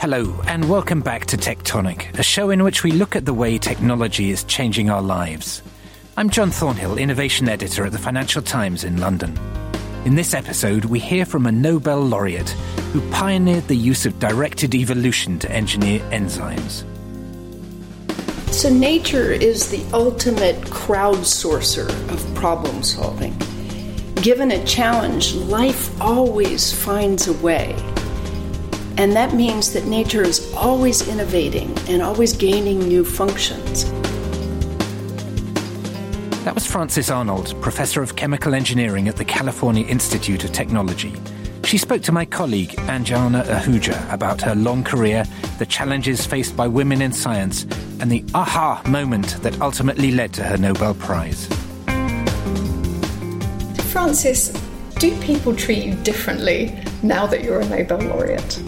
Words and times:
Hello, 0.00 0.34
and 0.46 0.66
welcome 0.66 1.02
back 1.02 1.26
to 1.26 1.36
Tectonic, 1.36 2.18
a 2.18 2.22
show 2.22 2.48
in 2.48 2.64
which 2.64 2.82
we 2.82 2.90
look 2.90 3.14
at 3.14 3.26
the 3.26 3.34
way 3.34 3.58
technology 3.58 4.30
is 4.30 4.44
changing 4.44 4.88
our 4.88 5.02
lives. 5.02 5.60
I'm 6.16 6.30
John 6.30 6.50
Thornhill, 6.50 6.96
Innovation 6.96 7.50
Editor 7.50 7.84
at 7.84 7.92
the 7.92 7.98
Financial 7.98 8.40
Times 8.40 8.82
in 8.82 8.96
London. 8.96 9.38
In 10.06 10.14
this 10.14 10.32
episode, 10.32 10.86
we 10.86 11.00
hear 11.00 11.26
from 11.26 11.44
a 11.44 11.52
Nobel 11.52 12.00
laureate 12.00 12.48
who 12.94 13.10
pioneered 13.10 13.68
the 13.68 13.76
use 13.76 14.06
of 14.06 14.18
directed 14.18 14.74
evolution 14.74 15.38
to 15.40 15.52
engineer 15.52 16.00
enzymes. 16.12 16.82
So, 18.54 18.70
nature 18.70 19.32
is 19.32 19.70
the 19.70 19.84
ultimate 19.92 20.56
crowdsourcer 20.62 21.90
of 22.10 22.34
problem 22.34 22.82
solving. 22.82 23.36
Given 24.14 24.50
a 24.50 24.64
challenge, 24.64 25.34
life 25.34 26.00
always 26.00 26.72
finds 26.72 27.28
a 27.28 27.34
way. 27.34 27.76
And 29.00 29.14
that 29.14 29.32
means 29.32 29.72
that 29.72 29.86
nature 29.86 30.20
is 30.20 30.52
always 30.52 31.08
innovating 31.08 31.74
and 31.88 32.02
always 32.02 32.34
gaining 32.34 32.80
new 32.80 33.02
functions. 33.02 33.90
That 36.44 36.54
was 36.54 36.66
Frances 36.66 37.10
Arnold, 37.10 37.58
Professor 37.62 38.02
of 38.02 38.16
Chemical 38.16 38.54
Engineering 38.54 39.08
at 39.08 39.16
the 39.16 39.24
California 39.24 39.86
Institute 39.86 40.44
of 40.44 40.52
Technology. 40.52 41.14
She 41.64 41.78
spoke 41.78 42.02
to 42.02 42.12
my 42.12 42.26
colleague 42.26 42.72
Anjana 42.90 43.42
Ahuja 43.44 44.12
about 44.12 44.42
her 44.42 44.54
long 44.54 44.84
career, 44.84 45.24
the 45.58 45.64
challenges 45.64 46.26
faced 46.26 46.54
by 46.54 46.68
women 46.68 47.00
in 47.00 47.10
science, 47.10 47.62
and 48.00 48.12
the 48.12 48.22
aha 48.34 48.82
moment 48.86 49.42
that 49.42 49.58
ultimately 49.62 50.10
led 50.10 50.34
to 50.34 50.42
her 50.42 50.58
Nobel 50.58 50.92
Prize. 50.92 51.46
Frances, 53.90 54.50
do 54.98 55.18
people 55.22 55.56
treat 55.56 55.86
you 55.86 55.94
differently 56.02 56.78
now 57.02 57.26
that 57.26 57.42
you're 57.42 57.60
a 57.60 57.66
Nobel 57.66 58.00
laureate? 58.00 58.62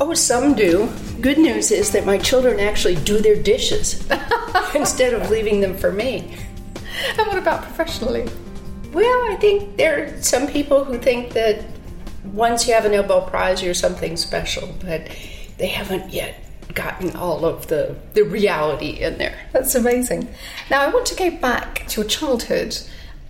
Oh, 0.00 0.14
some 0.14 0.54
do. 0.54 0.88
Good 1.20 1.38
news 1.38 1.72
is 1.72 1.90
that 1.90 2.06
my 2.06 2.18
children 2.18 2.60
actually 2.60 2.94
do 2.94 3.18
their 3.18 3.34
dishes 3.34 4.08
instead 4.74 5.12
of 5.12 5.28
leaving 5.28 5.60
them 5.60 5.76
for 5.76 5.90
me. 5.90 6.36
And 7.18 7.26
what 7.26 7.36
about 7.36 7.62
professionally? 7.62 8.28
Well, 8.92 9.32
I 9.32 9.36
think 9.40 9.76
there 9.76 10.04
are 10.04 10.22
some 10.22 10.46
people 10.46 10.84
who 10.84 10.98
think 10.98 11.32
that 11.32 11.64
once 12.24 12.68
you 12.68 12.74
have 12.74 12.84
a 12.84 12.88
Nobel 12.88 13.22
Prize, 13.22 13.60
you're 13.60 13.74
something 13.74 14.16
special, 14.16 14.72
but 14.80 15.08
they 15.56 15.66
haven't 15.66 16.12
yet 16.12 16.44
gotten 16.74 17.16
all 17.16 17.44
of 17.44 17.66
the, 17.66 17.96
the 18.14 18.22
reality 18.22 19.00
in 19.00 19.18
there. 19.18 19.36
That's 19.52 19.74
amazing. 19.74 20.28
Now, 20.70 20.82
I 20.82 20.88
want 20.88 21.06
to 21.06 21.16
go 21.16 21.30
back 21.30 21.88
to 21.88 22.02
your 22.02 22.08
childhood. 22.08 22.78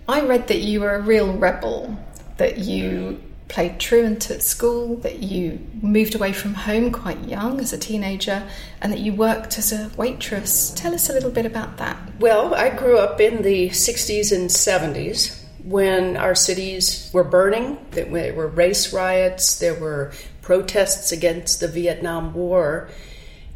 I 0.07 0.21
read 0.21 0.47
that 0.49 0.59
you 0.59 0.81
were 0.81 0.93
a 0.93 1.01
real 1.01 1.33
rebel, 1.33 1.97
that 2.37 2.59
you 2.59 3.21
played 3.49 3.79
truant 3.79 4.31
at 4.31 4.41
school, 4.41 4.95
that 4.97 5.19
you 5.19 5.59
moved 5.81 6.15
away 6.15 6.31
from 6.31 6.53
home 6.53 6.91
quite 6.91 7.19
young 7.25 7.59
as 7.59 7.73
a 7.73 7.77
teenager, 7.77 8.47
and 8.81 8.93
that 8.93 8.99
you 8.99 9.13
worked 9.13 9.57
as 9.57 9.73
a 9.73 9.91
waitress. 9.97 10.71
Tell 10.71 10.93
us 10.93 11.09
a 11.09 11.13
little 11.13 11.31
bit 11.31 11.45
about 11.45 11.77
that. 11.77 11.97
Well, 12.19 12.53
I 12.53 12.69
grew 12.69 12.97
up 12.97 13.19
in 13.19 13.41
the 13.41 13.69
60s 13.69 14.31
and 14.31 14.49
70s 14.49 15.43
when 15.63 16.15
our 16.15 16.35
cities 16.35 17.09
were 17.11 17.23
burning. 17.23 17.77
There 17.91 18.33
were 18.33 18.47
race 18.47 18.93
riots, 18.93 19.59
there 19.59 19.75
were 19.75 20.13
protests 20.41 21.11
against 21.11 21.59
the 21.59 21.67
Vietnam 21.67 22.33
War. 22.33 22.89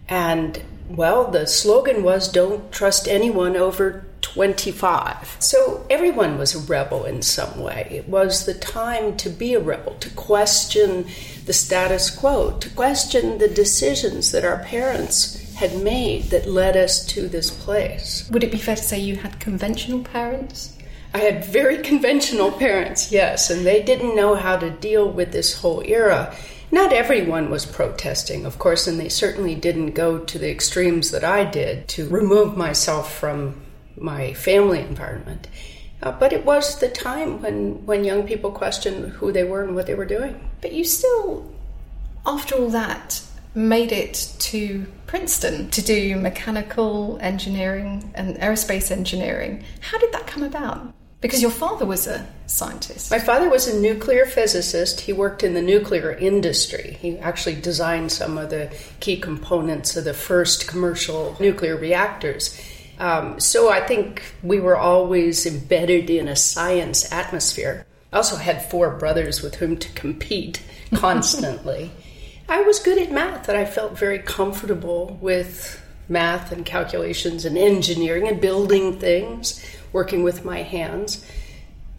And, 0.10 0.62
well, 0.90 1.30
the 1.32 1.48
slogan 1.48 2.04
was 2.04 2.32
don't 2.32 2.72
trust 2.72 3.08
anyone 3.08 3.56
over 3.56 4.06
25. 4.22 5.38
So 5.40 5.86
everyone 5.90 6.38
was 6.38 6.56
a 6.56 6.60
rebel 6.60 7.06
in 7.06 7.22
some 7.22 7.60
way. 7.60 7.88
It 7.92 8.10
was 8.10 8.46
the 8.46 8.54
time 8.54 9.16
to 9.18 9.30
be 9.30 9.54
a 9.54 9.60
rebel, 9.60 9.96
to 10.00 10.10
question 10.12 11.08
the 11.46 11.54
status 11.54 12.10
quo, 12.10 12.58
to 12.60 12.70
question 12.70 13.38
the 13.38 13.48
decisions 13.48 14.32
that 14.32 14.46
our 14.46 14.64
parents 14.64 15.54
had 15.56 15.84
made 15.84 16.24
that 16.26 16.48
led 16.48 16.76
us 16.76 17.06
to 17.08 17.28
this 17.28 17.52
place. 17.52 18.28
Would 18.32 18.44
it 18.44 18.52
be 18.52 18.58
fair 18.58 18.76
to 18.76 18.82
say 18.82 19.00
you 19.00 19.18
had 19.18 19.40
conventional 19.40 20.04
parents? 20.04 20.76
I 21.14 21.20
had 21.20 21.46
very 21.46 21.78
conventional 21.78 22.52
parents, 22.52 23.12
yes, 23.12 23.52
and 23.52 23.64
they 23.64 23.84
didn't 23.84 24.16
know 24.16 24.34
how 24.34 24.58
to 24.58 24.72
deal 24.72 25.08
with 25.08 25.32
this 25.32 25.54
whole 25.60 25.84
era. 25.86 26.36
Not 26.74 26.92
everyone 26.92 27.52
was 27.52 27.68
protesting, 27.68 28.48
of 28.48 28.58
course, 28.58 28.88
and 28.88 29.00
they 29.00 29.08
certainly 29.08 29.54
didn't 29.54 29.92
go 29.92 30.18
to 30.18 30.40
the 30.40 30.50
extremes 30.50 31.12
that 31.12 31.24
I 31.24 31.44
did 31.44 31.88
to 31.90 32.10
remove 32.10 32.58
myself 32.58 33.14
from 33.14 33.62
my 33.96 34.34
family 34.34 34.80
environment. 34.80 35.48
Uh, 36.02 36.14
but 36.14 36.34
it 36.34 36.46
was 36.46 36.80
the 36.80 36.90
time 36.90 37.44
when, 37.44 37.86
when 37.86 38.04
young 38.04 38.26
people 38.26 38.50
questioned 38.50 39.12
who 39.12 39.32
they 39.32 39.44
were 39.44 39.62
and 39.62 39.76
what 39.76 39.86
they 39.86 39.94
were 39.94 40.04
doing. 40.04 40.50
But 40.62 40.74
you 40.74 40.84
still, 40.84 41.48
after 42.26 42.56
all 42.56 42.70
that, 42.70 43.22
made 43.54 43.92
it 43.92 44.34
to 44.40 44.88
Princeton 45.06 45.70
to 45.70 45.82
do 45.84 46.16
mechanical 46.16 47.20
engineering 47.22 48.12
and 48.16 48.36
aerospace 48.38 48.90
engineering. 48.90 49.64
How 49.80 50.00
did 50.00 50.12
that 50.12 50.26
come 50.26 50.42
about? 50.42 50.92
Because 51.24 51.42
your 51.42 51.52
father 51.52 51.86
was 51.86 52.06
a 52.06 52.28
scientist. 52.48 53.10
My 53.10 53.18
father 53.18 53.50
was 53.50 53.66
a 53.66 53.80
nuclear 53.80 54.26
physicist. 54.26 55.00
He 55.00 55.14
worked 55.14 55.42
in 55.42 55.54
the 55.54 55.62
nuclear 55.62 56.12
industry. 56.12 56.98
He 57.00 57.18
actually 57.18 57.56
designed 57.56 58.12
some 58.12 58.38
of 58.38 58.50
the 58.50 58.76
key 59.00 59.16
components 59.22 59.96
of 59.96 60.04
the 60.04 60.14
first 60.14 60.68
commercial 60.68 61.38
nuclear 61.40 61.78
reactors. 61.78 62.60
Um, 63.00 63.40
so 63.40 63.72
I 63.72 63.80
think 63.80 64.36
we 64.44 64.60
were 64.60 64.76
always 64.76 65.46
embedded 65.46 66.10
in 66.10 66.28
a 66.28 66.36
science 66.36 67.10
atmosphere. 67.10 67.86
I 68.12 68.18
also 68.18 68.36
had 68.36 68.70
four 68.70 68.98
brothers 68.98 69.42
with 69.42 69.56
whom 69.56 69.78
to 69.78 69.90
compete 69.94 70.62
constantly. 70.94 71.90
I 72.50 72.64
was 72.64 72.80
good 72.80 72.98
at 72.98 73.14
math, 73.14 73.48
and 73.48 73.58
I 73.58 73.64
felt 73.64 73.98
very 73.98 74.20
comfortable 74.20 75.18
with 75.22 75.82
math 76.10 76.52
and 76.52 76.66
calculations 76.66 77.46
and 77.46 77.58
engineering 77.58 78.28
and 78.28 78.42
building 78.42 79.00
things 79.00 79.66
working 79.94 80.24
with 80.24 80.44
my 80.44 80.62
hands. 80.64 81.26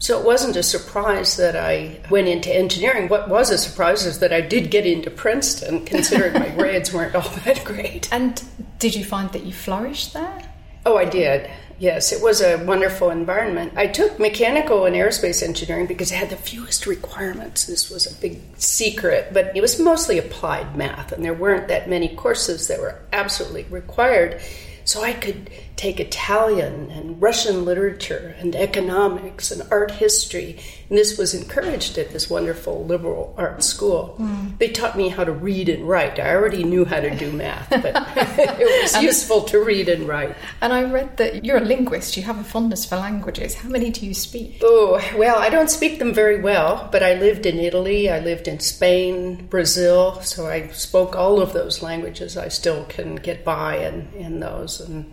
So 0.01 0.19
it 0.19 0.27
wasn't 0.27 0.57
a 0.57 0.63
surprise 0.63 1.39
that 1.39 1.57
I 1.57 1.99
went 2.11 2.29
into 2.29 2.55
engineering. 2.55 3.09
What 3.09 3.31
was 3.31 3.51
a 3.51 3.57
surprise 3.57 4.05
is 4.05 4.19
that 4.19 4.35
I 4.35 4.43
did 4.43 4.71
get 4.71 4.85
into 4.85 5.11
Princeton, 5.11 5.85
considering 5.87 6.35
my 6.35 6.51
grades 6.51 6.93
weren't 6.93 7.15
all 7.15 7.31
that 7.45 7.65
great. 7.65 8.13
And 8.13 8.43
did 8.79 8.95
you 8.95 9.05
find 9.05 9.31
that 9.31 9.45
you 9.45 9.53
flourished 9.53 10.13
there? 10.13 10.43
Oh, 10.85 10.99
I 10.99 11.07
did. 11.07 11.51
Yes, 11.79 12.13
it 12.13 12.23
was 12.23 12.41
a 12.41 12.63
wonderful 12.65 13.11
environment. 13.11 13.73
I 13.77 13.87
took 13.87 14.21
mechanical 14.21 14.85
and 14.85 14.95
aerospace 14.95 15.43
engineering 15.43 15.87
because 15.87 16.13
it 16.13 16.17
had 16.17 16.31
the 16.31 16.37
fewest 16.37 16.87
requirements. 16.87 17.65
This 17.65 17.91
was 17.91 18.07
a 18.07 18.21
big 18.21 18.41
secret, 18.59 19.31
but 19.33 19.57
it 19.57 19.61
was 19.61 19.81
mostly 19.81 20.19
applied 20.19 20.77
math, 20.77 21.11
and 21.13 21.25
there 21.25 21.35
weren't 21.35 21.69
that 21.69 21.89
many 21.89 22.15
courses 22.15 22.69
that 22.69 22.79
were 22.79 23.01
absolutely 23.13 23.65
required. 23.65 24.41
So 24.85 25.03
I 25.03 25.15
could 25.15 25.51
take 25.77 25.99
Italian 25.99 26.91
and 26.91 27.21
Russian 27.21 27.65
literature 27.65 28.37
and 28.39 28.55
economics 28.55 29.51
and 29.51 29.63
art 29.73 29.91
history. 29.91 30.59
And 30.89 30.97
this 30.97 31.19
was 31.19 31.35
encouraged 31.35 31.99
at 31.99 32.13
this 32.13 32.31
wonderful 32.31 32.85
liberal 32.85 33.35
art 33.37 33.65
school. 33.65 34.15
Mm. 34.19 34.57
They 34.59 34.69
taught 34.69 34.97
me 34.97 35.09
how 35.09 35.25
to 35.25 35.33
read 35.33 35.69
and 35.69 35.89
write. 35.89 36.21
I 36.21 36.35
already 36.35 36.63
knew 36.63 36.85
how 36.85 37.01
to 37.01 37.11
do 37.17 37.33
math, 37.33 37.71
but 37.71 37.87
it 38.17 38.83
was 38.83 39.03
useful 39.03 39.43
to 39.43 39.59
read 39.59 39.89
and 39.89 40.07
write. 40.07 40.37
And 40.61 40.73
I 40.73 40.85
read 40.85 41.17
that 41.17 41.45
you're 41.45 41.57
a 41.57 41.65
linguist. 41.65 42.17
You 42.17 42.23
have 42.23 42.39
a 42.39 42.45
fondness 42.45 42.85
for 42.85 42.97
languages. 42.97 43.55
How 43.55 43.69
many 43.69 43.91
do 43.91 44.07
you 44.07 44.15
speak? 44.15 44.61
Oh, 44.63 45.03
well, 45.17 45.39
I 45.39 45.51
don't 45.51 45.71
speak 45.71 45.99
them 45.99 46.15
very 46.15 46.41
well, 46.41 46.89
but 46.93 47.03
I 47.03 47.15
lived 47.15 47.47
in 47.47 47.59
Italy, 47.59 48.09
I 48.09 48.21
lived 48.21 48.47
in 48.47 48.61
Spain, 48.61 49.47
Brazil, 49.47 50.21
so 50.21 50.47
I 50.47 50.69
spoke 50.69 51.17
all 51.17 51.41
of 51.41 51.53
those 51.53 51.83
languages. 51.83 52.37
I 52.37 52.49
still 52.49 52.85
can 52.85 53.17
get 53.17 53.45
by 53.45 53.79
in, 53.79 54.09
in 54.17 54.41
those. 54.41 54.81
And 54.81 55.13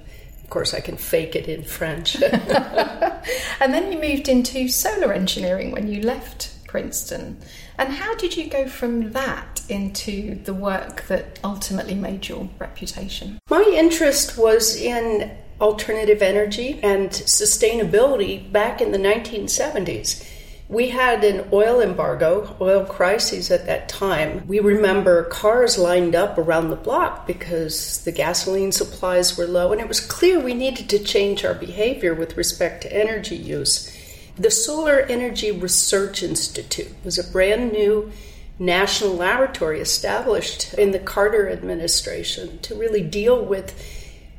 course, 0.51 0.75
I 0.75 0.81
can 0.81 0.97
fake 0.97 1.35
it 1.35 1.47
in 1.47 1.63
French. 1.63 2.22
and 2.22 3.73
then 3.73 3.91
you 3.91 4.00
moved 4.00 4.28
into 4.28 4.67
solar 4.67 5.12
engineering 5.12 5.72
when 5.72 5.88
you 5.88 6.01
left 6.01 6.51
Princeton. 6.68 7.39
And 7.77 7.94
how 7.94 8.15
did 8.15 8.38
you 8.38 8.48
go 8.48 8.68
from 8.68 9.12
that 9.13 9.63
into 9.68 10.36
the 10.44 10.53
work 10.53 11.07
that 11.07 11.39
ultimately 11.44 11.95
made 11.95 12.27
your 12.27 12.50
reputation? 12.59 13.39
My 13.50 13.63
interest 13.63 14.38
was 14.38 14.75
in 14.75 15.36
alternative 15.59 16.21
energy 16.21 16.80
and 16.81 17.09
sustainability 17.09 18.51
back 18.51 18.81
in 18.81 18.92
the 18.92 18.98
1970s. 18.98 20.25
We 20.71 20.88
had 20.88 21.25
an 21.25 21.50
oil 21.51 21.81
embargo, 21.81 22.56
oil 22.62 22.85
crises 22.85 23.51
at 23.51 23.65
that 23.65 23.89
time. 23.89 24.47
We 24.47 24.62
remember 24.62 25.25
cars 25.25 25.77
lined 25.77 26.15
up 26.15 26.38
around 26.38 26.69
the 26.69 26.77
block 26.77 27.27
because 27.27 28.01
the 28.06 28.13
gasoline 28.13 28.71
supplies 28.71 29.38
were 29.38 29.47
low, 29.47 29.73
and 29.73 29.81
it 29.81 29.89
was 29.89 30.00
clear 30.00 30.39
we 30.39 30.53
needed 30.53 30.88
to 30.88 31.00
change 31.00 31.44
our 31.44 31.53
behavior 31.53 32.13
with 32.13 32.38
respect 32.38 32.83
to 32.83 32.94
energy 32.94 33.35
use. 33.35 33.94
The 34.38 34.50
Solar 34.50 35.01
Energy 35.01 35.51
Research 35.51 36.23
Institute 36.23 36.95
was 37.03 37.19
a 37.19 37.29
brand 37.29 37.74
new 37.74 38.09
national 38.57 39.13
laboratory 39.13 39.81
established 39.81 40.74
in 40.75 40.91
the 40.91 41.00
Carter 41.00 41.50
administration 41.50 42.59
to 42.59 42.75
really 42.75 43.03
deal 43.03 43.44
with 43.44 43.75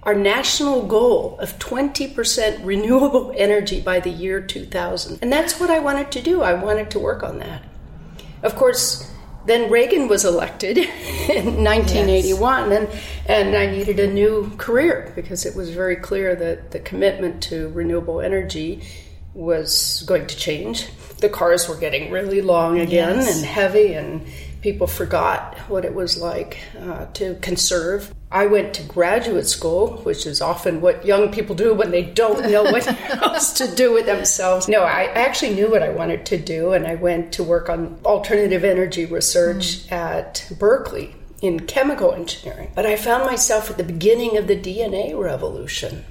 our 0.02 0.14
national 0.14 0.86
goal 0.86 1.38
of 1.38 1.58
20% 1.58 2.64
renewable 2.64 3.32
energy 3.36 3.80
by 3.80 4.00
the 4.00 4.10
year 4.10 4.40
2000. 4.40 5.18
And 5.22 5.32
that's 5.32 5.60
what 5.60 5.70
I 5.70 5.78
wanted 5.78 6.10
to 6.12 6.22
do. 6.22 6.42
I 6.42 6.54
wanted 6.54 6.90
to 6.90 6.98
work 6.98 7.22
on 7.22 7.38
that. 7.38 7.62
Of 8.42 8.56
course, 8.56 9.08
then 9.46 9.70
Reagan 9.70 10.08
was 10.08 10.24
elected 10.24 10.78
in 10.78 11.64
1981, 11.64 12.70
yes. 12.70 12.80
and 12.80 13.00
and 13.28 13.56
I 13.56 13.66
needed 13.66 13.98
a 14.00 14.12
new 14.12 14.50
career 14.56 15.12
because 15.14 15.46
it 15.46 15.54
was 15.54 15.70
very 15.70 15.96
clear 15.96 16.34
that 16.34 16.70
the 16.72 16.80
commitment 16.80 17.42
to 17.44 17.68
renewable 17.70 18.20
energy 18.20 18.82
was 19.34 20.02
going 20.06 20.26
to 20.26 20.36
change. 20.36 20.88
The 21.18 21.28
cars 21.28 21.68
were 21.68 21.76
getting 21.76 22.10
really 22.10 22.40
long 22.40 22.80
again 22.80 23.16
yes. 23.16 23.36
and 23.36 23.46
heavy, 23.46 23.94
and 23.94 24.26
people 24.60 24.86
forgot 24.86 25.56
what 25.68 25.84
it 25.84 25.94
was 25.94 26.20
like 26.20 26.58
uh, 26.80 27.06
to 27.14 27.36
conserve. 27.36 28.12
I 28.32 28.46
went 28.46 28.72
to 28.74 28.82
graduate 28.82 29.46
school, 29.46 29.98
which 30.04 30.24
is 30.24 30.40
often 30.40 30.80
what 30.80 31.04
young 31.04 31.30
people 31.30 31.54
do 31.54 31.74
when 31.74 31.90
they 31.90 32.02
don't 32.02 32.50
know 32.50 32.62
what 32.62 32.86
else 33.22 33.52
to 33.54 33.72
do 33.74 33.92
with 33.92 34.06
themselves. 34.06 34.68
No, 34.68 34.82
I 34.82 35.04
actually 35.04 35.54
knew 35.54 35.70
what 35.70 35.82
I 35.82 35.90
wanted 35.90 36.24
to 36.26 36.38
do, 36.38 36.72
and 36.72 36.86
I 36.86 36.94
went 36.94 37.32
to 37.34 37.44
work 37.44 37.68
on 37.68 38.00
alternative 38.06 38.64
energy 38.64 39.04
research 39.04 39.86
mm. 39.86 39.92
at 39.92 40.50
Berkeley 40.58 41.14
in 41.42 41.66
chemical 41.66 42.12
engineering. 42.12 42.70
But 42.74 42.86
I 42.86 42.96
found 42.96 43.26
myself 43.26 43.70
at 43.70 43.76
the 43.76 43.84
beginning 43.84 44.38
of 44.38 44.46
the 44.46 44.56
DNA 44.56 45.18
revolution 45.18 46.06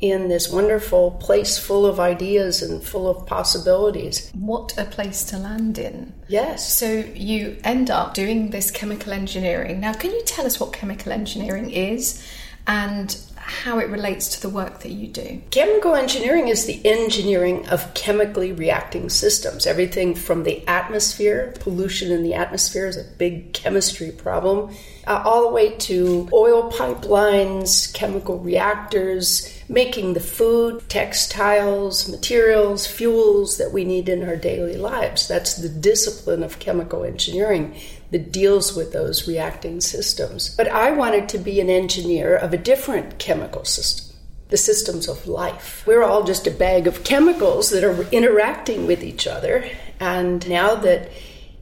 in 0.00 0.28
this 0.28 0.50
wonderful 0.50 1.12
place 1.12 1.56
full 1.58 1.86
of 1.86 1.98
ideas 1.98 2.62
and 2.62 2.82
full 2.82 3.08
of 3.08 3.26
possibilities. 3.26 4.30
What 4.34 4.76
a 4.76 4.84
place 4.84 5.24
to 5.24 5.38
land 5.38 5.78
in. 5.78 6.12
Yes. 6.28 6.72
So 6.72 7.04
you 7.14 7.56
end 7.64 7.90
up 7.90 8.12
doing 8.12 8.50
this 8.50 8.70
chemical 8.70 9.12
engineering. 9.12 9.80
Now, 9.80 9.94
can 9.94 10.10
you 10.10 10.22
tell 10.24 10.44
us 10.44 10.60
what 10.60 10.72
chemical 10.72 11.12
engineering 11.12 11.70
is 11.70 12.22
and 12.66 13.16
how 13.46 13.78
it 13.78 13.88
relates 13.88 14.28
to 14.28 14.42
the 14.42 14.48
work 14.48 14.80
that 14.80 14.90
you 14.90 15.06
do. 15.06 15.40
Chemical 15.50 15.94
engineering 15.94 16.48
is 16.48 16.66
the 16.66 16.84
engineering 16.84 17.66
of 17.68 17.94
chemically 17.94 18.52
reacting 18.52 19.08
systems. 19.08 19.66
Everything 19.66 20.16
from 20.16 20.42
the 20.42 20.66
atmosphere, 20.66 21.54
pollution 21.60 22.10
in 22.10 22.24
the 22.24 22.34
atmosphere 22.34 22.86
is 22.86 22.96
a 22.96 23.04
big 23.18 23.52
chemistry 23.52 24.10
problem, 24.10 24.74
uh, 25.06 25.22
all 25.24 25.42
the 25.42 25.54
way 25.54 25.76
to 25.76 26.28
oil 26.32 26.72
pipelines, 26.72 27.92
chemical 27.94 28.40
reactors, 28.40 29.56
making 29.68 30.14
the 30.14 30.20
food, 30.20 30.82
textiles, 30.88 32.08
materials, 32.08 32.86
fuels 32.86 33.58
that 33.58 33.72
we 33.72 33.84
need 33.84 34.08
in 34.08 34.28
our 34.28 34.36
daily 34.36 34.76
lives. 34.76 35.28
That's 35.28 35.54
the 35.54 35.68
discipline 35.68 36.42
of 36.42 36.58
chemical 36.58 37.04
engineering 37.04 37.76
that 38.10 38.32
deals 38.32 38.74
with 38.74 38.92
those 38.92 39.26
reacting 39.26 39.80
systems. 39.80 40.54
But 40.56 40.68
I 40.68 40.90
wanted 40.90 41.28
to 41.30 41.38
be 41.38 41.60
an 41.60 41.70
engineer 41.70 42.36
of 42.36 42.52
a 42.52 42.58
different 42.58 43.18
chemical 43.18 43.64
system. 43.64 44.16
The 44.48 44.56
systems 44.56 45.08
of 45.08 45.26
life. 45.26 45.84
We're 45.86 46.04
all 46.04 46.22
just 46.22 46.46
a 46.46 46.52
bag 46.52 46.86
of 46.86 47.02
chemicals 47.02 47.70
that 47.70 47.82
are 47.82 48.02
interacting 48.12 48.86
with 48.86 49.02
each 49.02 49.26
other. 49.26 49.68
And 49.98 50.48
now 50.48 50.76
that 50.76 51.10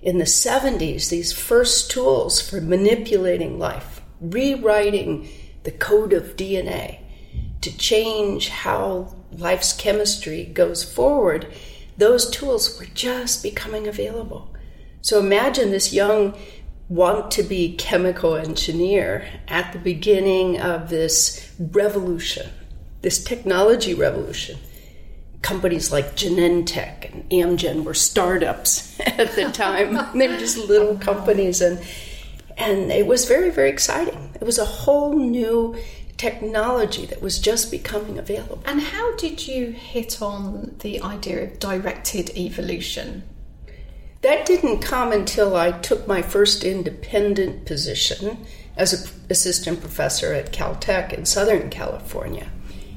in 0.03 0.19
the 0.19 0.25
70s, 0.25 1.09
these 1.09 1.33
first 1.33 1.91
tools 1.91 2.47
for 2.47 2.61
manipulating 2.61 3.59
life, 3.59 4.03
rewriting 4.21 5.29
the 5.63 5.71
code 5.71 6.13
of 6.13 6.37
DNA 6.37 6.99
to 7.63 7.75
change 7.79 8.51
how 8.51 9.15
life's 9.33 9.73
chemistry 9.73 10.45
goes 10.45 10.85
forward, 10.85 11.47
those 11.97 12.29
tools 12.29 12.79
were 12.79 12.87
just 12.93 13.43
becoming 13.43 13.89
available. 13.89 14.54
So 15.05 15.21
imagine 15.21 15.71
this 15.71 15.93
young 15.93 16.35
want 16.89 17.31
to 17.33 17.43
be 17.43 17.77
chemical 17.77 18.37
engineer 18.37 19.29
at 19.49 19.75
the 19.75 19.79
beginning 19.79 20.59
of 20.59 20.89
this 20.89 21.53
revolution, 21.59 22.51
this 23.03 23.23
technology 23.23 23.93
revolution. 23.93 24.59
Companies 25.43 25.93
like 25.93 26.17
Genentech 26.17 27.13
and 27.13 27.29
Amgen 27.29 27.85
were 27.85 27.93
startups 27.93 28.99
at 29.07 29.33
the 29.33 29.51
time. 29.53 30.19
they 30.19 30.27
were 30.27 30.39
just 30.39 30.57
little 30.57 30.97
companies 30.97 31.61
and 31.61 31.85
and 32.57 32.91
it 32.91 33.07
was 33.07 33.27
very 33.27 33.51
very 33.51 33.69
exciting. 33.69 34.31
It 34.41 34.45
was 34.45 34.59
a 34.59 34.65
whole 34.65 35.19
new 35.19 35.77
technology 36.17 37.05
that 37.05 37.21
was 37.21 37.39
just 37.39 37.71
becoming 37.71 38.19
available. 38.19 38.63
And 38.65 38.81
how 38.81 39.15
did 39.17 39.47
you 39.47 39.73
hit 39.73 40.23
on 40.23 40.77
the 40.79 41.03
idea 41.03 41.43
of 41.43 41.59
directed 41.59 42.31
evolution? 42.39 43.25
That 44.25 44.47
didn't 44.47 44.79
come 44.79 45.13
until 45.13 45.55
I 45.55 45.71
took 45.71 46.09
my 46.09 46.23
first 46.23 46.65
independent 46.65 47.67
position 47.67 48.39
as 48.75 48.95
an 48.95 49.11
assistant 49.29 49.83
professor 49.83 50.33
at 50.33 50.51
Caltech 50.51 51.13
in 51.13 51.27
Southern 51.27 51.69
California. 51.69 52.51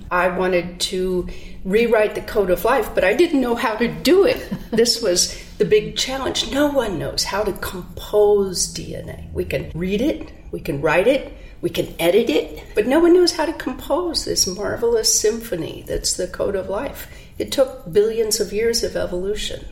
I 0.10 0.30
wanted 0.30 0.80
to 0.80 1.28
rewrite 1.66 2.16
the 2.16 2.22
code 2.22 2.50
of 2.50 2.64
life, 2.64 2.96
but 2.96 3.04
I 3.04 3.14
didn't 3.14 3.42
know 3.42 3.56
how 3.56 3.76
to 3.76 3.90
do 3.90 4.24
it. 4.24 4.42
this 4.72 5.02
was 5.02 5.38
the 5.58 5.66
big 5.66 5.98
challenge. 5.98 6.50
No 6.54 6.68
one 6.68 6.98
knows 6.98 7.26
how 7.26 7.44
to 7.44 7.52
compose 7.52 8.74
DNA. 8.74 9.30
We 9.34 9.44
can 9.44 9.70
read 9.76 10.00
it, 10.00 10.32
we 10.52 10.62
can 10.62 10.80
write 10.82 11.10
it, 11.10 11.38
we 11.60 11.70
can 11.70 11.94
edit 12.00 12.30
it, 12.30 12.64
but 12.74 12.88
no 12.88 13.02
one 13.02 13.14
knows 13.14 13.34
how 13.34 13.46
to 13.46 13.52
compose 13.52 14.24
this 14.24 14.48
marvelous 14.48 15.20
symphony 15.20 15.84
that's 15.86 16.14
the 16.14 16.28
code 16.28 16.56
of 16.56 16.70
life. 16.70 17.12
It 17.38 17.52
took 17.52 17.92
billions 17.92 18.40
of 18.40 18.54
years 18.54 18.82
of 18.82 18.96
evolution 18.96 19.66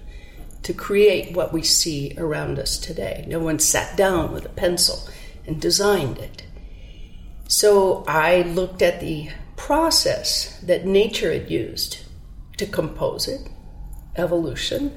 to 0.65 0.73
create 0.73 1.35
what 1.35 1.53
we 1.53 1.62
see 1.62 2.12
around 2.17 2.57
us 2.57 2.79
today. 2.79 3.23
No 3.27 3.38
one 3.38 3.59
sat 3.59 3.95
down 3.95 4.33
with 4.33 4.47
a 4.47 4.50
pencil 4.50 5.07
and 5.45 5.62
designed 5.62 6.17
it. 6.17 6.44
So 7.47 8.03
I 8.07 8.41
looked 8.41 8.81
at 8.81 9.00
the 9.00 9.29
process 9.57 10.59
that 10.62 10.88
nature 10.88 11.31
had 11.31 11.51
used 11.51 12.00
to 12.57 12.65
compose 12.65 13.27
it, 13.27 13.47
evolution, 14.15 14.91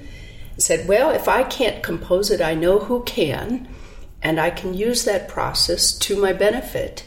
and 0.54 0.62
said, 0.62 0.88
well, 0.88 1.10
if 1.10 1.28
I 1.28 1.42
can't 1.42 1.82
compose 1.82 2.30
it, 2.30 2.40
I 2.40 2.54
know 2.54 2.78
who 2.78 3.02
can, 3.04 3.68
and 4.22 4.40
I 4.40 4.48
can 4.48 4.72
use 4.72 5.04
that 5.04 5.28
process 5.28 5.92
to 5.98 6.18
my 6.18 6.32
benefit 6.32 7.06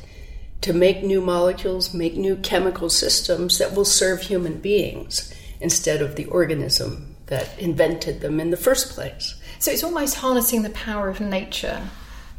to 0.62 0.72
make 0.72 1.02
new 1.02 1.20
molecules, 1.20 1.96
make 1.96 2.16
new 2.16 2.36
chemical 2.36 2.92
systems 2.92 3.58
that 3.58 3.74
will 3.74 3.86
serve 3.86 4.22
human 4.22 4.60
beings 4.60 5.34
instead 5.60 6.04
of 6.04 6.16
the 6.16 6.26
organism 6.26 7.11
that 7.32 7.58
invented 7.58 8.20
them 8.20 8.42
in 8.42 8.50
the 8.52 8.58
first 8.58 8.90
place. 8.90 9.36
So 9.58 9.72
it's 9.72 9.86
almost 9.86 10.16
harnessing 10.16 10.64
the 10.64 10.70
power 10.72 11.08
of 11.08 11.22
nature 11.22 11.82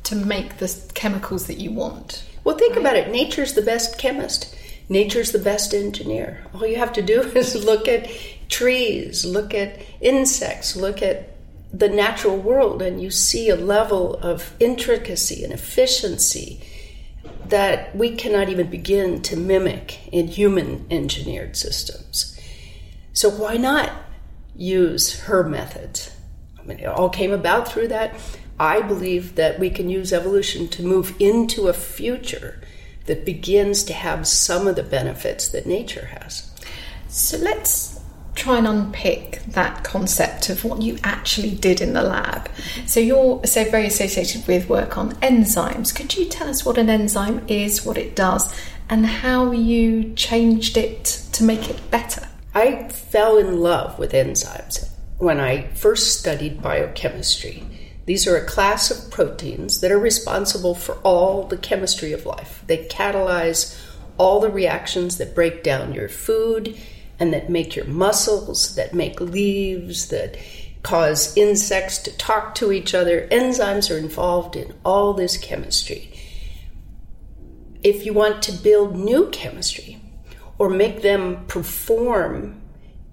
to 0.04 0.14
make 0.14 0.58
the 0.58 0.70
chemicals 0.92 1.46
that 1.46 1.58
you 1.58 1.72
want. 1.72 2.22
Well, 2.44 2.58
think 2.58 2.74
right? 2.74 2.82
about 2.82 2.96
it. 2.96 3.10
Nature's 3.10 3.54
the 3.54 3.62
best 3.62 3.96
chemist. 3.96 4.54
Nature's 4.90 5.32
the 5.32 5.38
best 5.38 5.72
engineer. 5.72 6.44
All 6.52 6.66
you 6.66 6.76
have 6.76 6.92
to 6.92 7.00
do 7.00 7.22
is 7.34 7.64
look 7.64 7.88
at 7.88 8.10
trees, 8.50 9.24
look 9.24 9.54
at 9.54 9.80
insects, 10.02 10.76
look 10.76 11.00
at 11.00 11.30
the 11.72 11.88
natural 11.88 12.36
world, 12.36 12.82
and 12.82 13.00
you 13.00 13.10
see 13.10 13.48
a 13.48 13.56
level 13.56 14.16
of 14.16 14.54
intricacy 14.60 15.42
and 15.42 15.54
efficiency 15.54 16.60
that 17.46 17.96
we 17.96 18.14
cannot 18.14 18.50
even 18.50 18.68
begin 18.68 19.22
to 19.22 19.38
mimic 19.38 20.06
in 20.12 20.28
human 20.28 20.84
engineered 20.90 21.56
systems. 21.56 22.38
So, 23.14 23.30
why 23.30 23.56
not 23.56 23.90
use 24.54 25.20
her 25.22 25.42
method. 25.42 26.00
I 26.58 26.64
mean, 26.64 26.78
it 26.78 26.86
all 26.86 27.08
came 27.08 27.32
about 27.32 27.68
through 27.68 27.88
that. 27.88 28.14
I 28.58 28.82
believe 28.82 29.34
that 29.34 29.58
we 29.58 29.70
can 29.70 29.88
use 29.88 30.12
evolution 30.12 30.68
to 30.68 30.82
move 30.84 31.16
into 31.18 31.68
a 31.68 31.72
future 31.72 32.60
that 33.06 33.24
begins 33.24 33.82
to 33.84 33.92
have 33.92 34.26
some 34.26 34.68
of 34.68 34.76
the 34.76 34.82
benefits 34.82 35.48
that 35.48 35.66
nature 35.66 36.06
has. 36.06 36.50
So 37.08 37.36
let's 37.38 38.00
try 38.34 38.58
and 38.58 38.66
unpick 38.66 39.42
that 39.48 39.84
concept 39.84 40.48
of 40.48 40.64
what 40.64 40.80
you 40.80 40.98
actually 41.04 41.50
did 41.50 41.80
in 41.80 41.92
the 41.92 42.02
lab. 42.02 42.48
So 42.86 43.00
you're 43.00 43.44
so 43.44 43.64
very 43.70 43.86
associated 43.86 44.46
with 44.46 44.68
work 44.68 44.96
on 44.96 45.12
enzymes. 45.16 45.94
Could 45.94 46.16
you 46.16 46.26
tell 46.26 46.48
us 46.48 46.64
what 46.64 46.78
an 46.78 46.88
enzyme 46.88 47.44
is, 47.48 47.84
what 47.84 47.98
it 47.98 48.16
does, 48.16 48.54
and 48.88 49.04
how 49.04 49.50
you 49.50 50.14
changed 50.14 50.76
it 50.76 51.04
to 51.32 51.44
make 51.44 51.68
it 51.68 51.90
better? 51.90 52.28
I 52.54 52.88
fell 52.88 53.38
in 53.38 53.60
love 53.60 53.98
with 53.98 54.12
enzymes 54.12 54.90
when 55.16 55.40
I 55.40 55.68
first 55.68 56.18
studied 56.18 56.60
biochemistry. 56.60 57.64
These 58.04 58.26
are 58.26 58.36
a 58.36 58.46
class 58.46 58.90
of 58.90 59.10
proteins 59.10 59.80
that 59.80 59.90
are 59.90 59.98
responsible 59.98 60.74
for 60.74 60.96
all 60.96 61.46
the 61.46 61.56
chemistry 61.56 62.12
of 62.12 62.26
life. 62.26 62.62
They 62.66 62.84
catalyze 62.88 63.80
all 64.18 64.40
the 64.40 64.50
reactions 64.50 65.16
that 65.16 65.34
break 65.34 65.62
down 65.62 65.94
your 65.94 66.10
food 66.10 66.76
and 67.18 67.32
that 67.32 67.48
make 67.48 67.74
your 67.74 67.86
muscles, 67.86 68.74
that 68.74 68.92
make 68.92 69.20
leaves, 69.20 70.08
that 70.08 70.36
cause 70.82 71.34
insects 71.36 71.98
to 71.98 72.16
talk 72.18 72.54
to 72.56 72.72
each 72.72 72.92
other. 72.92 73.28
Enzymes 73.28 73.94
are 73.94 73.98
involved 73.98 74.56
in 74.56 74.74
all 74.84 75.14
this 75.14 75.38
chemistry. 75.38 76.12
If 77.82 78.04
you 78.04 78.12
want 78.12 78.42
to 78.42 78.52
build 78.52 78.96
new 78.96 79.30
chemistry, 79.30 80.00
or 80.58 80.68
make 80.68 81.02
them 81.02 81.44
perform 81.46 82.60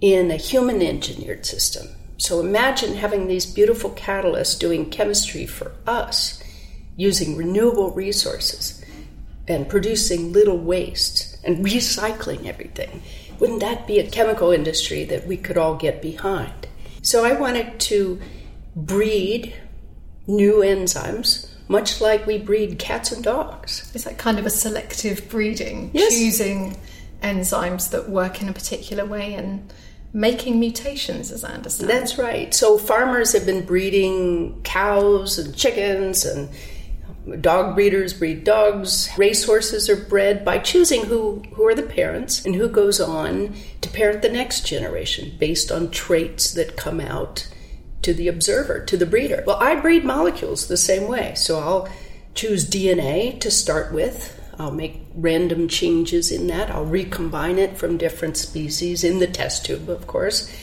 in 0.02 0.32
a 0.32 0.38
human 0.38 0.82
engineered 0.82 1.46
system. 1.46 1.88
So 2.18 2.40
imagine 2.40 2.96
having 2.96 3.28
these 3.28 3.46
beautiful 3.46 3.92
catalysts 3.92 4.60
doing 4.60 4.90
chemistry 4.90 5.46
for 5.46 5.72
us 5.88 6.42
using 6.98 7.38
renewable 7.38 7.92
resources 7.92 8.84
and 9.48 9.68
producing 9.70 10.34
little 10.34 10.58
waste 10.58 11.38
and 11.44 11.66
recycling 11.66 12.46
everything. 12.46 13.02
Wouldn't 13.40 13.62
that 13.62 13.88
be 13.88 14.00
a 14.00 14.10
chemical 14.10 14.52
industry 14.52 15.06
that 15.06 15.26
we 15.26 15.38
could 15.38 15.58
all 15.58 15.76
get 15.76 16.02
behind? 16.02 16.68
So 17.02 17.24
I 17.24 17.34
wanted 17.34 17.80
to 17.80 18.20
breed 18.76 19.56
new 20.28 20.56
enzymes, 20.58 21.50
much 21.70 22.02
like 22.02 22.28
we 22.28 22.38
breed 22.38 22.78
cats 22.78 23.12
and 23.12 23.24
dogs. 23.24 23.90
Is 23.96 24.04
that 24.04 24.18
kind 24.18 24.38
of 24.38 24.46
a 24.46 24.50
selective 24.50 25.30
breeding? 25.30 25.92
Yes. 25.94 26.14
Choosing 26.14 26.78
enzymes 27.22 27.90
that 27.92 28.10
work 28.10 28.42
in 28.42 28.50
a 28.50 28.54
particular 28.54 29.06
way 29.06 29.34
and 29.34 29.72
making 30.14 30.60
mutations, 30.60 31.32
as 31.32 31.44
I 31.44 31.54
understand. 31.54 31.90
That's 31.90 32.18
right. 32.18 32.54
So 32.54 32.78
farmers 32.78 33.34
have 33.34 33.46
been 33.46 33.66
breeding 33.66 34.62
cows 34.64 35.38
and 35.38 35.56
chickens 35.56 36.26
and 36.26 36.50
dog 37.42 37.76
breeders 37.76 38.14
breed 38.14 38.44
dogs. 38.44 39.10
Racehorses 39.18 39.90
are 39.90 39.96
bred 39.96 40.44
by 40.44 40.58
choosing 40.58 41.06
who, 41.06 41.44
who 41.54 41.66
are 41.66 41.76
the 41.76 41.84
parents 41.84 42.46
and 42.46 42.56
who 42.56 42.68
goes 42.68 43.00
on 43.00 43.54
to 43.82 43.90
parent 43.90 44.22
the 44.22 44.30
next 44.30 44.66
generation 44.66 45.36
based 45.38 45.72
on 45.72 45.92
traits 45.92 46.54
that 46.54 46.78
come 46.78 47.00
out 47.00 47.48
to 48.02 48.14
the 48.14 48.28
observer, 48.28 48.84
to 48.86 48.98
the 48.98 49.06
breeder. 49.06 49.44
Well, 49.46 49.58
I 49.58 49.76
breed 49.76 50.06
molecules 50.06 50.68
the 50.68 50.78
same 50.78 51.08
way. 51.08 51.36
So 51.36 51.60
I'll 51.60 51.90
choose 52.34 52.68
DNA 52.68 53.40
to 53.42 53.52
start 53.52 53.94
with. 53.94 54.39
I'll 54.60 54.72
make 54.72 55.02
random 55.16 55.70
changes 55.70 56.32
in 56.32 56.48
that. 56.48 56.70
I'll 56.70 56.86
recombine 56.86 57.58
it 57.58 57.78
from 57.78 57.98
different 57.98 58.36
species 58.36 59.06
in 59.06 59.20
the 59.20 59.28
test 59.28 59.66
tube, 59.66 59.90
of 59.90 60.06
course. 60.06 60.54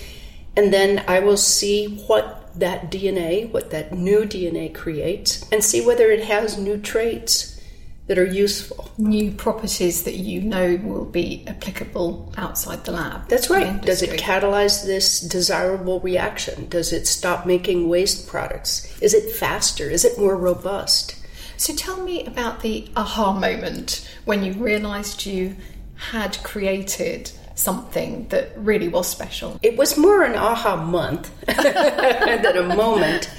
And 0.54 0.72
then 0.72 1.02
I 1.08 1.20
will 1.20 1.38
see 1.38 1.86
what 2.06 2.50
that 2.58 2.90
DNA, 2.90 3.50
what 3.50 3.70
that 3.70 3.92
new 3.92 4.20
DNA 4.20 4.74
creates, 4.74 5.48
and 5.50 5.64
see 5.64 5.84
whether 5.84 6.10
it 6.10 6.24
has 6.24 6.58
new 6.58 6.78
traits 6.78 7.60
that 8.06 8.18
are 8.18 8.26
useful. 8.26 8.90
New 8.98 9.32
properties 9.32 10.04
that 10.04 10.14
you 10.14 10.40
know 10.40 10.76
will 10.84 11.04
be 11.04 11.44
applicable 11.46 12.32
outside 12.36 12.84
the 12.84 12.92
lab. 12.92 13.28
That's 13.28 13.50
right. 13.50 13.80
Does 13.82 14.02
it 14.02 14.20
catalyze 14.20 14.84
this 14.84 15.20
desirable 15.20 16.00
reaction? 16.00 16.68
Does 16.68 16.92
it 16.92 17.06
stop 17.06 17.46
making 17.46 17.88
waste 17.88 18.28
products? 18.28 19.00
Is 19.02 19.12
it 19.12 19.34
faster? 19.34 19.90
Is 19.90 20.04
it 20.04 20.18
more 20.18 20.36
robust? 20.36 21.16
So 21.56 21.74
tell 21.74 22.02
me 22.02 22.24
about 22.26 22.60
the 22.60 22.88
aha 22.96 23.32
moment 23.32 24.08
when 24.24 24.44
you 24.44 24.52
realised 24.52 25.26
you 25.26 25.56
had 25.96 26.42
created 26.42 27.30
something 27.54 28.28
that 28.28 28.52
really 28.56 28.88
was 28.88 29.08
special. 29.08 29.58
It 29.62 29.78
was 29.78 29.96
more 29.96 30.22
an 30.22 30.36
aha 30.36 30.76
month 30.76 31.30
than 31.46 32.56
a 32.56 32.74
moment. 32.74 33.30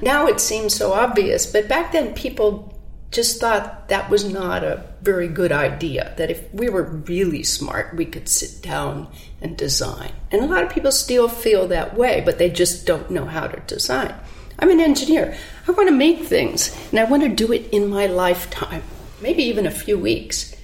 Now 0.00 0.26
it 0.28 0.40
seems 0.40 0.74
so 0.74 0.92
obvious, 0.92 1.46
but 1.46 1.68
back 1.68 1.92
then 1.92 2.14
people 2.14 2.80
just 3.10 3.40
thought 3.40 3.88
that 3.88 4.08
was 4.08 4.24
not 4.24 4.62
a 4.62 4.84
very 5.02 5.26
good 5.26 5.50
idea. 5.50 6.14
That 6.16 6.30
if 6.30 6.52
we 6.54 6.68
were 6.68 6.84
really 6.84 7.42
smart, 7.42 7.96
we 7.96 8.04
could 8.04 8.28
sit 8.28 8.62
down 8.62 9.08
and 9.42 9.56
design. 9.56 10.12
And 10.30 10.42
a 10.42 10.46
lot 10.46 10.62
of 10.62 10.70
people 10.70 10.92
still 10.92 11.28
feel 11.28 11.66
that 11.68 11.96
way, 11.96 12.22
but 12.24 12.38
they 12.38 12.50
just 12.50 12.86
don't 12.86 13.10
know 13.10 13.24
how 13.24 13.48
to 13.48 13.60
design. 13.60 14.14
I'm 14.60 14.70
an 14.70 14.80
engineer. 14.80 15.36
I 15.66 15.72
want 15.72 15.88
to 15.88 15.94
make 15.94 16.24
things, 16.24 16.76
and 16.90 17.00
I 17.00 17.04
want 17.04 17.22
to 17.22 17.28
do 17.28 17.52
it 17.52 17.68
in 17.72 17.88
my 17.88 18.06
lifetime, 18.06 18.82
maybe 19.20 19.42
even 19.44 19.66
a 19.66 19.70
few 19.70 19.98
weeks. 19.98 20.54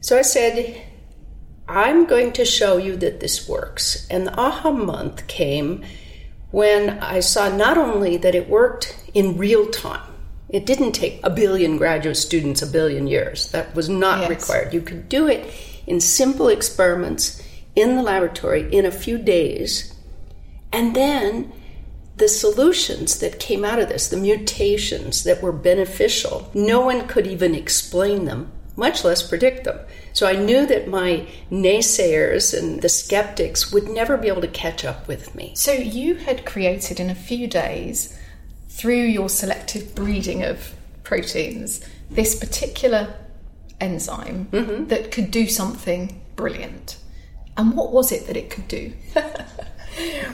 So 0.00 0.18
I 0.18 0.22
said, 0.22 0.82
I'm 1.68 2.06
going 2.06 2.32
to 2.34 2.44
show 2.44 2.76
you 2.76 2.96
that 2.96 3.20
this 3.20 3.48
works. 3.48 4.06
And 4.08 4.26
the 4.26 4.38
aha 4.38 4.70
month 4.70 5.26
came 5.26 5.84
when 6.50 6.90
I 7.00 7.20
saw 7.20 7.48
not 7.48 7.76
only 7.76 8.16
that 8.18 8.34
it 8.34 8.48
worked 8.48 8.96
in 9.14 9.36
real 9.36 9.68
time, 9.70 10.12
it 10.48 10.64
didn't 10.64 10.92
take 10.92 11.18
a 11.24 11.30
billion 11.30 11.76
graduate 11.76 12.16
students 12.16 12.62
a 12.62 12.66
billion 12.66 13.06
years. 13.08 13.50
That 13.50 13.74
was 13.74 13.88
not 13.88 14.20
Yes. 14.20 14.30
required. 14.30 14.72
You 14.72 14.80
could 14.80 15.08
do 15.08 15.26
it 15.26 15.44
in 15.86 16.00
simple 16.00 16.48
experiments 16.48 17.42
in 17.74 17.96
the 17.96 18.02
laboratory 18.02 18.72
in 18.72 18.86
a 18.86 18.92
few 18.92 19.18
days. 19.18 19.92
And 20.72 20.94
then 20.94 21.52
the 22.16 22.28
solutions 22.28 23.18
that 23.18 23.38
came 23.38 23.64
out 23.64 23.78
of 23.78 23.88
this, 23.88 24.08
the 24.08 24.16
mutations 24.16 25.24
that 25.24 25.42
were 25.42 25.52
beneficial, 25.52 26.50
no 26.54 26.80
one 26.80 27.06
could 27.06 27.26
even 27.26 27.54
explain 27.54 28.24
them, 28.24 28.50
much 28.74 29.04
less 29.04 29.26
predict 29.26 29.64
them. 29.64 29.78
So 30.12 30.26
I 30.26 30.36
knew 30.36 30.66
that 30.66 30.88
my 30.88 31.26
naysayers 31.50 32.58
and 32.58 32.80
the 32.80 32.88
skeptics 32.88 33.70
would 33.70 33.88
never 33.88 34.16
be 34.16 34.28
able 34.28 34.40
to 34.40 34.48
catch 34.48 34.84
up 34.84 35.06
with 35.06 35.34
me. 35.34 35.52
So 35.54 35.72
you 35.72 36.14
had 36.14 36.46
created 36.46 37.00
in 37.00 37.10
a 37.10 37.14
few 37.14 37.46
days, 37.46 38.18
through 38.68 39.04
your 39.04 39.28
selective 39.28 39.94
breeding 39.94 40.42
of 40.42 40.74
proteins, 41.02 41.80
this 42.10 42.34
particular 42.34 43.14
enzyme 43.80 44.48
mm-hmm. 44.52 44.86
that 44.86 45.10
could 45.10 45.30
do 45.30 45.48
something 45.48 46.20
brilliant. 46.34 46.98
And 47.56 47.74
what 47.74 47.92
was 47.92 48.12
it 48.12 48.26
that 48.26 48.36
it 48.36 48.50
could 48.50 48.68
do? 48.68 48.92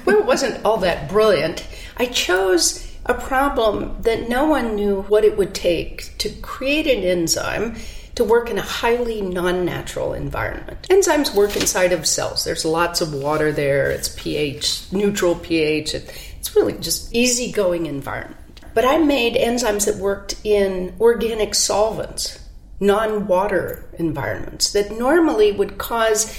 Well, 0.05 0.19
it 0.19 0.27
wasn't 0.27 0.65
all 0.65 0.79
that 0.79 1.09
brilliant. 1.09 1.67
I 1.97 2.07
chose 2.07 2.93
a 3.07 3.15
problem 3.15 4.01
that 4.03 4.29
no 4.29 4.47
one 4.47 4.77
knew 4.77 5.03
what 5.03 5.25
it 5.25 5.37
would 5.37 5.55
take 5.55 6.17
to 6.19 6.31
create 6.41 6.87
an 6.87 7.03
enzyme 7.03 7.77
to 8.15 8.25
work 8.25 8.51
in 8.51 8.59
a 8.59 8.63
highly 8.63 9.21
non 9.21 9.65
natural 9.65 10.13
environment. 10.13 10.87
Enzymes 10.89 11.35
work 11.35 11.57
inside 11.57 11.93
of 11.93 12.07
cells. 12.07 12.45
There's 12.45 12.65
lots 12.65 13.01
of 13.01 13.15
water 13.15 13.53
there, 13.53 13.91
it's 13.91 14.15
pH, 14.17 14.93
neutral 14.93 15.35
pH. 15.35 15.95
It's 15.95 16.55
really 16.55 16.75
just 16.75 17.15
easygoing 17.15 17.87
environment. 17.87 18.61
But 18.75 18.85
I 18.85 18.99
made 18.99 19.35
enzymes 19.35 19.87
that 19.87 19.97
worked 19.97 20.37
in 20.45 20.95
organic 21.01 21.55
solvents, 21.55 22.39
non 22.81 23.27
water 23.27 23.89
environments 23.99 24.73
that 24.73 24.93
normally 24.99 25.53
would 25.53 25.79
cause 25.79 26.37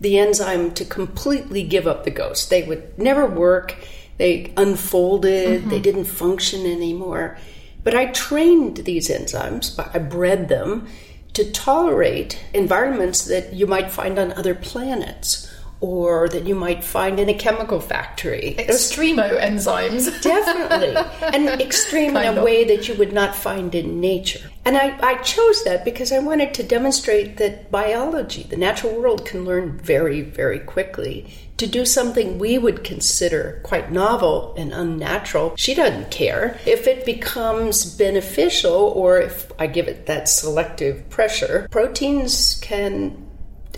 the 0.00 0.18
enzyme 0.18 0.72
to 0.74 0.84
completely 0.84 1.62
give 1.62 1.86
up 1.86 2.04
the 2.04 2.10
ghost. 2.10 2.50
They 2.50 2.62
would 2.62 2.98
never 2.98 3.26
work, 3.26 3.76
they 4.18 4.52
unfolded, 4.56 5.64
they 5.64 5.76
mm-hmm. 5.76 5.82
didn't 5.82 6.04
function 6.04 6.66
anymore. 6.66 7.38
But 7.82 7.94
I 7.94 8.06
trained 8.06 8.78
these 8.78 9.08
enzymes, 9.08 9.74
but 9.76 9.94
I 9.94 9.98
bred 9.98 10.48
them 10.48 10.88
to 11.34 11.50
tolerate 11.52 12.42
environments 12.54 13.24
that 13.26 13.52
you 13.52 13.66
might 13.66 13.90
find 13.90 14.18
on 14.18 14.32
other 14.32 14.54
planets 14.54 15.45
or 15.80 16.28
that 16.28 16.46
you 16.46 16.54
might 16.54 16.82
find 16.82 17.20
in 17.20 17.28
a 17.28 17.34
chemical 17.34 17.80
factory. 17.80 18.54
Extremo 18.58 19.38
enzymes. 19.40 20.22
Definitely. 20.22 20.96
and 21.34 21.60
extreme 21.60 22.16
in 22.16 22.24
a 22.24 22.36
of. 22.38 22.44
way 22.44 22.64
that 22.64 22.88
you 22.88 22.94
would 22.94 23.12
not 23.12 23.34
find 23.34 23.74
in 23.74 24.00
nature. 24.00 24.50
And 24.64 24.76
I, 24.76 24.98
I 25.00 25.14
chose 25.18 25.64
that 25.64 25.84
because 25.84 26.12
I 26.12 26.18
wanted 26.18 26.54
to 26.54 26.62
demonstrate 26.62 27.36
that 27.36 27.70
biology, 27.70 28.42
the 28.44 28.56
natural 28.56 28.94
world, 28.94 29.26
can 29.26 29.44
learn 29.44 29.78
very, 29.78 30.22
very 30.22 30.58
quickly 30.58 31.26
to 31.58 31.66
do 31.66 31.86
something 31.86 32.38
we 32.38 32.58
would 32.58 32.84
consider 32.84 33.60
quite 33.62 33.90
novel 33.90 34.54
and 34.56 34.72
unnatural. 34.72 35.54
She 35.56 35.74
doesn't 35.74 36.10
care. 36.10 36.58
If 36.66 36.86
it 36.86 37.06
becomes 37.06 37.96
beneficial 37.96 38.74
or 38.74 39.20
if 39.20 39.50
I 39.58 39.66
give 39.66 39.88
it 39.88 40.06
that 40.06 40.28
selective 40.28 41.08
pressure, 41.08 41.66
proteins 41.70 42.56
can 42.60 43.25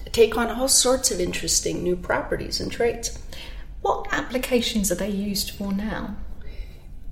take 0.09 0.37
on 0.37 0.51
all 0.51 0.69
sorts 0.69 1.11
of 1.11 1.21
interesting 1.21 1.83
new 1.83 1.97
properties 1.97 2.61
and 2.61 2.71
traits. 2.71 3.19
What 3.81 4.09
applications 4.13 4.91
are 4.91 4.97
they 4.97 5.11
used 5.11 5.51
for 5.51 5.73
now? 5.73 6.17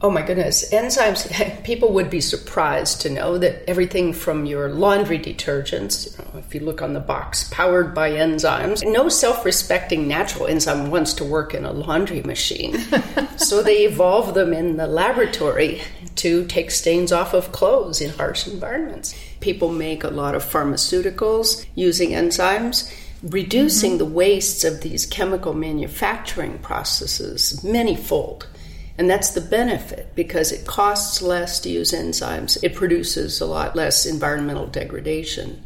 Oh 0.02 0.10
my 0.10 0.20
goodness. 0.20 0.70
Enzymes, 0.72 1.62
people 1.64 1.94
would 1.94 2.10
be 2.10 2.20
surprised 2.20 3.00
to 3.00 3.10
know 3.10 3.38
that 3.38 3.68
everything 3.68 4.12
from 4.12 4.44
your 4.44 4.68
laundry 4.68 5.18
detergents, 5.18 6.18
you 6.18 6.24
know, 6.24 6.38
if 6.38 6.54
you 6.54 6.60
look 6.60 6.82
on 6.82 6.92
the 6.92 7.00
box, 7.00 7.48
powered 7.50 7.94
by 7.94 8.10
enzymes, 8.10 8.86
no 8.86 9.08
self 9.08 9.44
respecting 9.44 10.06
natural 10.06 10.48
enzyme 10.48 10.90
wants 10.90 11.14
to 11.14 11.24
work 11.24 11.54
in 11.54 11.64
a 11.64 11.72
laundry 11.72 12.20
machine. 12.22 12.78
so 13.38 13.62
they 13.62 13.84
evolve 13.84 14.34
them 14.34 14.52
in 14.52 14.76
the 14.76 14.86
laboratory 14.86 15.80
to 16.16 16.44
take 16.46 16.70
stains 16.70 17.10
off 17.10 17.32
of 17.32 17.52
clothes 17.52 18.02
in 18.02 18.10
harsh 18.10 18.46
environments. 18.46 19.14
People 19.40 19.72
make 19.72 20.04
a 20.04 20.08
lot 20.08 20.34
of 20.34 20.44
pharmaceuticals 20.44 21.64
using 21.74 22.10
enzymes 22.10 22.92
reducing 23.22 23.92
mm-hmm. 23.92 23.98
the 23.98 24.04
wastes 24.04 24.62
of 24.62 24.82
these 24.82 25.06
chemical 25.06 25.54
manufacturing 25.54 26.58
processes 26.58 27.60
manyfold. 27.64 28.44
And 28.98 29.10
that's 29.10 29.30
the 29.30 29.40
benefit 29.40 30.14
because 30.14 30.52
it 30.52 30.66
costs 30.66 31.20
less 31.20 31.60
to 31.60 31.68
use 31.68 31.92
enzymes. 31.92 32.58
It 32.62 32.74
produces 32.74 33.40
a 33.40 33.46
lot 33.46 33.76
less 33.76 34.06
environmental 34.06 34.66
degradation. 34.66 35.62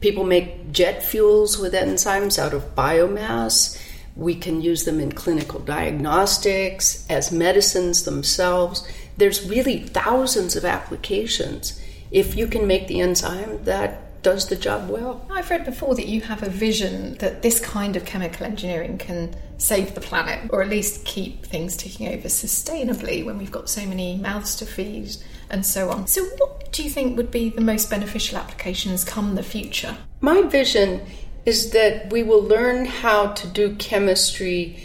People 0.00 0.22
make 0.22 0.70
jet 0.70 1.02
fuels 1.02 1.58
with 1.58 1.72
enzymes 1.72 2.38
out 2.38 2.54
of 2.54 2.76
biomass. 2.76 3.80
We 4.14 4.36
can 4.36 4.60
use 4.60 4.84
them 4.84 5.00
in 5.00 5.12
clinical 5.12 5.58
diagnostics, 5.58 7.04
as 7.10 7.32
medicines 7.32 8.04
themselves. 8.04 8.86
There's 9.16 9.48
really 9.48 9.80
thousands 9.80 10.54
of 10.54 10.64
applications. 10.64 11.80
If 12.12 12.36
you 12.36 12.46
can 12.46 12.66
make 12.66 12.86
the 12.86 13.00
enzyme 13.00 13.64
that 13.64 14.07
does 14.22 14.48
the 14.48 14.56
job 14.56 14.88
well. 14.88 15.26
I've 15.30 15.50
read 15.50 15.64
before 15.64 15.94
that 15.94 16.06
you 16.06 16.20
have 16.22 16.42
a 16.42 16.48
vision 16.48 17.14
that 17.18 17.42
this 17.42 17.60
kind 17.60 17.96
of 17.96 18.04
chemical 18.04 18.46
engineering 18.46 18.98
can 18.98 19.34
save 19.58 19.94
the 19.94 20.00
planet, 20.00 20.50
or 20.52 20.62
at 20.62 20.68
least 20.68 21.04
keep 21.04 21.44
things 21.44 21.76
ticking 21.76 22.08
over 22.08 22.28
sustainably 22.28 23.24
when 23.24 23.38
we've 23.38 23.52
got 23.52 23.68
so 23.68 23.84
many 23.86 24.16
mouths 24.16 24.56
to 24.56 24.66
feed 24.66 25.16
and 25.50 25.64
so 25.64 25.90
on. 25.90 26.06
So, 26.06 26.24
what 26.38 26.72
do 26.72 26.82
you 26.82 26.90
think 26.90 27.16
would 27.16 27.30
be 27.30 27.48
the 27.48 27.60
most 27.60 27.90
beneficial 27.90 28.38
applications 28.38 29.04
come 29.04 29.34
the 29.34 29.42
future? 29.42 29.96
My 30.20 30.42
vision 30.42 31.00
is 31.44 31.70
that 31.70 32.12
we 32.12 32.22
will 32.22 32.42
learn 32.42 32.84
how 32.84 33.28
to 33.28 33.46
do 33.48 33.74
chemistry 33.76 34.76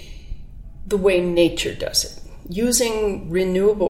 the 0.87 0.97
way 0.97 1.21
nature 1.21 1.73
does 1.73 2.05
it, 2.05 2.21
using 2.49 3.29
renewable 3.29 3.89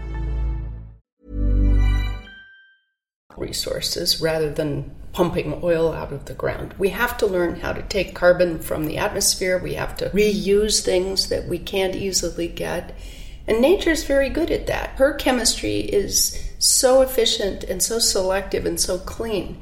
Resources 3.41 4.21
rather 4.21 4.51
than 4.51 4.95
pumping 5.13 5.59
oil 5.63 5.91
out 5.91 6.13
of 6.13 6.25
the 6.25 6.33
ground. 6.33 6.73
We 6.77 6.89
have 6.89 7.17
to 7.17 7.25
learn 7.25 7.59
how 7.59 7.73
to 7.73 7.81
take 7.81 8.15
carbon 8.15 8.59
from 8.59 8.85
the 8.85 8.97
atmosphere. 8.97 9.57
We 9.57 9.73
have 9.73 9.97
to 9.97 10.09
reuse 10.11 10.81
things 10.81 11.27
that 11.29 11.47
we 11.47 11.57
can't 11.57 11.95
easily 11.95 12.47
get. 12.47 12.95
And 13.47 13.59
nature's 13.59 14.03
very 14.03 14.29
good 14.29 14.51
at 14.51 14.67
that. 14.67 14.91
Her 14.91 15.13
chemistry 15.15 15.79
is 15.79 16.41
so 16.59 17.01
efficient 17.01 17.63
and 17.63 17.81
so 17.81 17.99
selective 17.99 18.65
and 18.65 18.79
so 18.79 18.99
clean. 18.99 19.59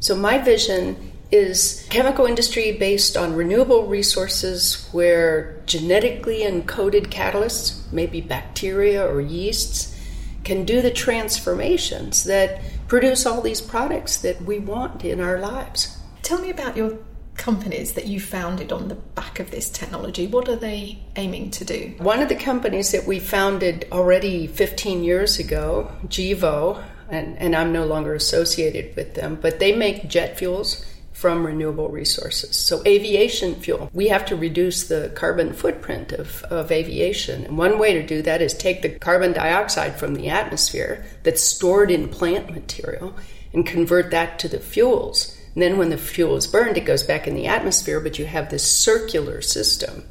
So 0.00 0.14
my 0.14 0.38
vision 0.38 1.12
is 1.32 1.86
chemical 1.88 2.26
industry 2.26 2.72
based 2.72 3.16
on 3.16 3.34
renewable 3.34 3.86
resources 3.86 4.86
where 4.92 5.62
genetically 5.64 6.40
encoded 6.40 7.06
catalysts, 7.06 7.90
maybe 7.90 8.20
bacteria 8.20 9.04
or 9.04 9.20
yeasts, 9.20 9.98
can 10.44 10.64
do 10.64 10.82
the 10.82 10.90
transformations 10.90 12.24
that 12.24 12.60
produce 12.92 13.24
all 13.24 13.40
these 13.40 13.62
products 13.62 14.18
that 14.18 14.42
we 14.42 14.58
want 14.58 15.02
in 15.02 15.18
our 15.18 15.38
lives. 15.38 15.96
Tell 16.20 16.38
me 16.42 16.50
about 16.50 16.76
your 16.76 16.98
companies 17.38 17.94
that 17.94 18.06
you 18.06 18.20
founded 18.20 18.70
on 18.70 18.88
the 18.88 18.94
back 18.94 19.40
of 19.40 19.50
this 19.50 19.70
technology. 19.70 20.26
What 20.26 20.46
are 20.46 20.56
they 20.56 20.98
aiming 21.16 21.52
to 21.52 21.64
do? 21.64 21.94
One 21.96 22.20
of 22.20 22.28
the 22.28 22.34
companies 22.34 22.92
that 22.92 23.06
we 23.06 23.18
founded 23.18 23.88
already 23.90 24.46
15 24.46 25.04
years 25.04 25.38
ago, 25.38 25.90
Gevo, 26.08 26.84
and, 27.08 27.38
and 27.38 27.56
I'm 27.56 27.72
no 27.72 27.86
longer 27.86 28.14
associated 28.14 28.94
with 28.94 29.14
them, 29.14 29.38
but 29.40 29.58
they 29.58 29.74
make 29.74 30.06
jet 30.06 30.36
fuels 30.36 30.84
from 31.22 31.46
renewable 31.46 31.88
resources. 31.88 32.56
So, 32.56 32.82
aviation 32.84 33.54
fuel, 33.54 33.88
we 33.92 34.08
have 34.08 34.26
to 34.26 34.34
reduce 34.34 34.88
the 34.88 35.12
carbon 35.14 35.52
footprint 35.52 36.10
of, 36.10 36.42
of 36.50 36.72
aviation. 36.72 37.44
And 37.44 37.56
one 37.56 37.78
way 37.78 37.92
to 37.94 38.04
do 38.04 38.22
that 38.22 38.42
is 38.42 38.52
take 38.52 38.82
the 38.82 38.88
carbon 38.98 39.32
dioxide 39.32 39.94
from 39.94 40.16
the 40.16 40.28
atmosphere 40.28 41.06
that's 41.22 41.40
stored 41.40 41.92
in 41.92 42.08
plant 42.08 42.50
material 42.52 43.14
and 43.52 43.64
convert 43.64 44.10
that 44.10 44.40
to 44.40 44.48
the 44.48 44.58
fuels. 44.58 45.38
And 45.54 45.62
then, 45.62 45.78
when 45.78 45.90
the 45.90 45.96
fuel 45.96 46.34
is 46.34 46.48
burned, 46.48 46.76
it 46.76 46.86
goes 46.86 47.04
back 47.04 47.28
in 47.28 47.36
the 47.36 47.46
atmosphere, 47.46 48.00
but 48.00 48.18
you 48.18 48.26
have 48.26 48.50
this 48.50 48.66
circular 48.66 49.42
system 49.42 50.02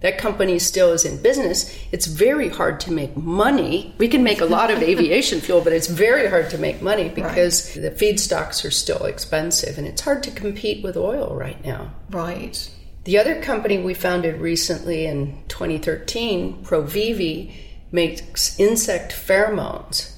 that 0.00 0.18
company 0.18 0.58
still 0.58 0.92
is 0.92 1.04
in 1.04 1.20
business, 1.20 1.76
it's 1.92 2.06
very 2.06 2.48
hard 2.48 2.80
to 2.80 2.92
make 2.92 3.16
money. 3.16 3.94
We 3.98 4.08
can 4.08 4.22
make 4.22 4.40
a 4.40 4.46
lot 4.46 4.70
of 4.70 4.82
aviation 4.82 5.40
fuel, 5.40 5.60
but 5.60 5.72
it's 5.72 5.88
very 5.88 6.28
hard 6.28 6.50
to 6.50 6.58
make 6.58 6.80
money 6.80 7.08
because 7.08 7.76
right. 7.76 7.82
the 7.82 7.90
feedstocks 7.90 8.64
are 8.64 8.70
still 8.70 9.04
expensive 9.04 9.76
and 9.76 9.86
it's 9.86 10.00
hard 10.00 10.22
to 10.24 10.30
compete 10.30 10.82
with 10.82 10.96
oil 10.96 11.36
right 11.36 11.62
now. 11.64 11.92
Right. 12.10 12.70
The 13.04 13.18
other 13.18 13.40
company 13.42 13.78
we 13.78 13.94
founded 13.94 14.40
recently 14.40 15.06
in 15.06 15.42
2013, 15.48 16.64
Provivi, 16.64 17.52
makes 17.92 18.58
insect 18.58 19.12
pheromones. 19.12 20.14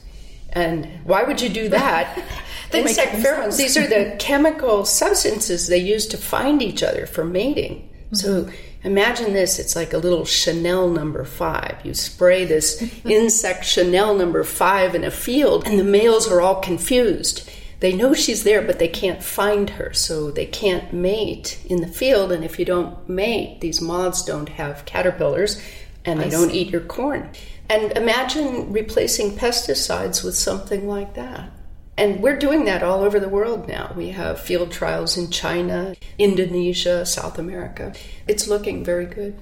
And 0.50 0.86
why 1.04 1.22
would 1.22 1.40
you 1.40 1.48
do 1.48 1.68
that? 1.70 2.22
insect 2.72 3.16
pheromones, 3.16 3.56
these 3.56 3.76
are 3.76 3.86
the 3.86 4.16
chemical 4.18 4.84
substances 4.84 5.68
they 5.68 5.78
use 5.78 6.06
to 6.08 6.16
find 6.16 6.60
each 6.62 6.82
other 6.82 7.06
for 7.06 7.24
mating. 7.24 7.88
Mm-hmm. 8.12 8.14
So 8.16 8.50
Imagine 8.84 9.32
this 9.32 9.58
it's 9.58 9.76
like 9.76 9.92
a 9.92 9.98
little 9.98 10.24
Chanel 10.24 10.88
number 10.88 11.24
five. 11.24 11.76
You 11.84 11.94
spray 11.94 12.44
this 12.44 12.82
insect 13.04 13.64
Chanel 13.64 14.14
number 14.14 14.42
five 14.44 14.94
in 14.94 15.04
a 15.04 15.10
field, 15.10 15.66
and 15.66 15.78
the 15.78 15.84
males 15.84 16.30
are 16.30 16.40
all 16.40 16.60
confused. 16.60 17.48
They 17.80 17.92
know 17.92 18.14
she's 18.14 18.44
there, 18.44 18.62
but 18.62 18.78
they 18.78 18.88
can't 18.88 19.22
find 19.24 19.70
her, 19.70 19.92
so 19.92 20.30
they 20.30 20.46
can't 20.46 20.92
mate 20.92 21.60
in 21.66 21.80
the 21.80 21.88
field. 21.88 22.30
And 22.30 22.44
if 22.44 22.58
you 22.58 22.64
don't 22.64 23.08
mate, 23.08 23.60
these 23.60 23.80
moths 23.80 24.24
don't 24.24 24.50
have 24.50 24.84
caterpillars 24.84 25.60
and 26.04 26.20
they 26.20 26.26
I 26.26 26.30
don't 26.30 26.50
see. 26.50 26.60
eat 26.60 26.70
your 26.70 26.80
corn. 26.80 27.30
And 27.68 27.92
imagine 27.96 28.72
replacing 28.72 29.36
pesticides 29.36 30.22
with 30.24 30.36
something 30.36 30.86
like 30.88 31.14
that. 31.14 31.50
And 31.96 32.20
we're 32.22 32.38
doing 32.38 32.64
that 32.64 32.82
all 32.82 33.02
over 33.02 33.20
the 33.20 33.28
world 33.28 33.68
now. 33.68 33.92
We 33.96 34.10
have 34.10 34.40
field 34.40 34.72
trials 34.72 35.16
in 35.16 35.30
China, 35.30 35.94
Indonesia, 36.18 37.04
South 37.04 37.38
America. 37.38 37.94
It's 38.26 38.48
looking 38.48 38.84
very 38.84 39.06
good. 39.06 39.38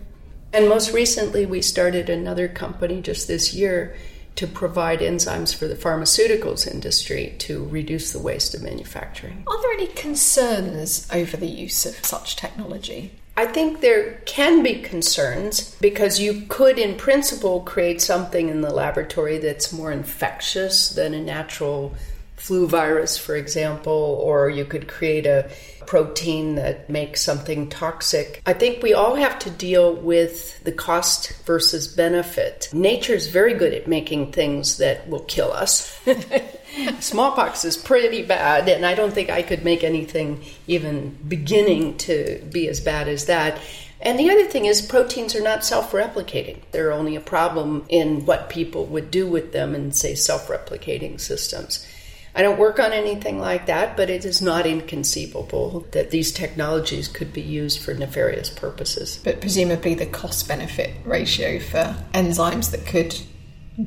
And 0.52 0.68
most 0.68 0.92
recently, 0.92 1.46
we 1.46 1.62
started 1.62 2.10
another 2.10 2.48
company 2.48 3.00
just 3.00 3.28
this 3.28 3.54
year 3.54 3.94
to 4.34 4.46
provide 4.46 5.00
enzymes 5.00 5.54
for 5.54 5.68
the 5.68 5.74
pharmaceuticals 5.74 6.66
industry 6.66 7.34
to 7.38 7.66
reduce 7.66 8.12
the 8.12 8.18
waste 8.18 8.54
of 8.54 8.62
manufacturing. 8.62 9.44
Are 9.46 9.62
there 9.62 9.72
any 9.72 9.86
concerns 9.88 11.06
over 11.12 11.36
the 11.36 11.46
use 11.46 11.86
of 11.86 12.04
such 12.04 12.36
technology? 12.36 13.12
I 13.36 13.46
think 13.46 13.80
there 13.80 14.14
can 14.26 14.62
be 14.62 14.82
concerns 14.82 15.74
because 15.80 16.20
you 16.20 16.42
could, 16.48 16.78
in 16.78 16.96
principle, 16.96 17.60
create 17.60 18.00
something 18.00 18.48
in 18.48 18.60
the 18.60 18.72
laboratory 18.72 19.38
that's 19.38 19.72
more 19.72 19.92
infectious 19.92 20.90
than 20.90 21.14
a 21.14 21.20
natural 21.20 21.94
flu 22.40 22.66
virus, 22.66 23.18
for 23.18 23.36
example, 23.36 24.18
or 24.22 24.48
you 24.48 24.64
could 24.64 24.88
create 24.88 25.26
a 25.26 25.50
protein 25.86 26.54
that 26.54 26.88
makes 26.88 27.20
something 27.20 27.68
toxic. 27.68 28.40
I 28.46 28.54
think 28.54 28.82
we 28.82 28.94
all 28.94 29.16
have 29.16 29.38
to 29.40 29.50
deal 29.50 29.94
with 29.94 30.62
the 30.64 30.72
cost 30.72 31.32
versus 31.44 31.86
benefit. 31.86 32.70
Nature 32.72 33.12
is 33.12 33.26
very 33.26 33.52
good 33.54 33.74
at 33.74 33.86
making 33.86 34.32
things 34.32 34.78
that 34.78 35.06
will 35.08 35.24
kill 35.24 35.52
us. 35.52 36.00
Smallpox 37.00 37.64
is 37.64 37.76
pretty 37.76 38.22
bad, 38.22 38.68
and 38.68 38.86
I 38.86 38.94
don't 38.94 39.12
think 39.12 39.28
I 39.28 39.42
could 39.42 39.64
make 39.64 39.84
anything 39.84 40.44
even 40.66 41.18
beginning 41.28 41.98
to 41.98 42.42
be 42.50 42.68
as 42.68 42.80
bad 42.80 43.06
as 43.06 43.26
that. 43.26 43.60
And 44.00 44.18
the 44.18 44.30
other 44.30 44.46
thing 44.46 44.64
is, 44.64 44.80
proteins 44.80 45.34
are 45.34 45.42
not 45.42 45.64
self 45.64 45.92
replicating. 45.92 46.58
They're 46.70 46.92
only 46.92 47.16
a 47.16 47.20
problem 47.20 47.84
in 47.88 48.24
what 48.24 48.48
people 48.48 48.86
would 48.86 49.10
do 49.10 49.26
with 49.26 49.52
them 49.52 49.74
in, 49.74 49.92
say, 49.92 50.14
self 50.14 50.48
replicating 50.48 51.20
systems. 51.20 51.86
I 52.34 52.42
don't 52.42 52.58
work 52.58 52.78
on 52.78 52.92
anything 52.92 53.40
like 53.40 53.66
that, 53.66 53.96
but 53.96 54.08
it 54.08 54.24
is 54.24 54.40
not 54.40 54.66
inconceivable 54.66 55.86
that 55.92 56.10
these 56.10 56.32
technologies 56.32 57.08
could 57.08 57.32
be 57.32 57.40
used 57.40 57.80
for 57.80 57.92
nefarious 57.92 58.48
purposes. 58.50 59.20
But 59.24 59.40
presumably, 59.40 59.94
the 59.94 60.06
cost 60.06 60.46
benefit 60.46 60.94
ratio 61.04 61.58
for 61.58 61.96
enzymes 62.14 62.70
that 62.70 62.86
could 62.86 63.16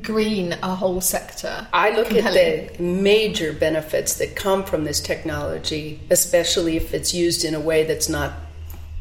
green 0.02 0.52
a 0.62 0.74
whole 0.74 1.00
sector. 1.00 1.66
I 1.72 1.94
look 1.94 2.08
compelling. 2.08 2.68
at 2.68 2.76
the 2.76 2.82
major 2.82 3.52
benefits 3.52 4.14
that 4.14 4.36
come 4.36 4.64
from 4.64 4.84
this 4.84 5.00
technology, 5.00 6.00
especially 6.10 6.76
if 6.76 6.92
it's 6.92 7.14
used 7.14 7.44
in 7.44 7.54
a 7.54 7.60
way 7.60 7.84
that's 7.84 8.08
not 8.08 8.32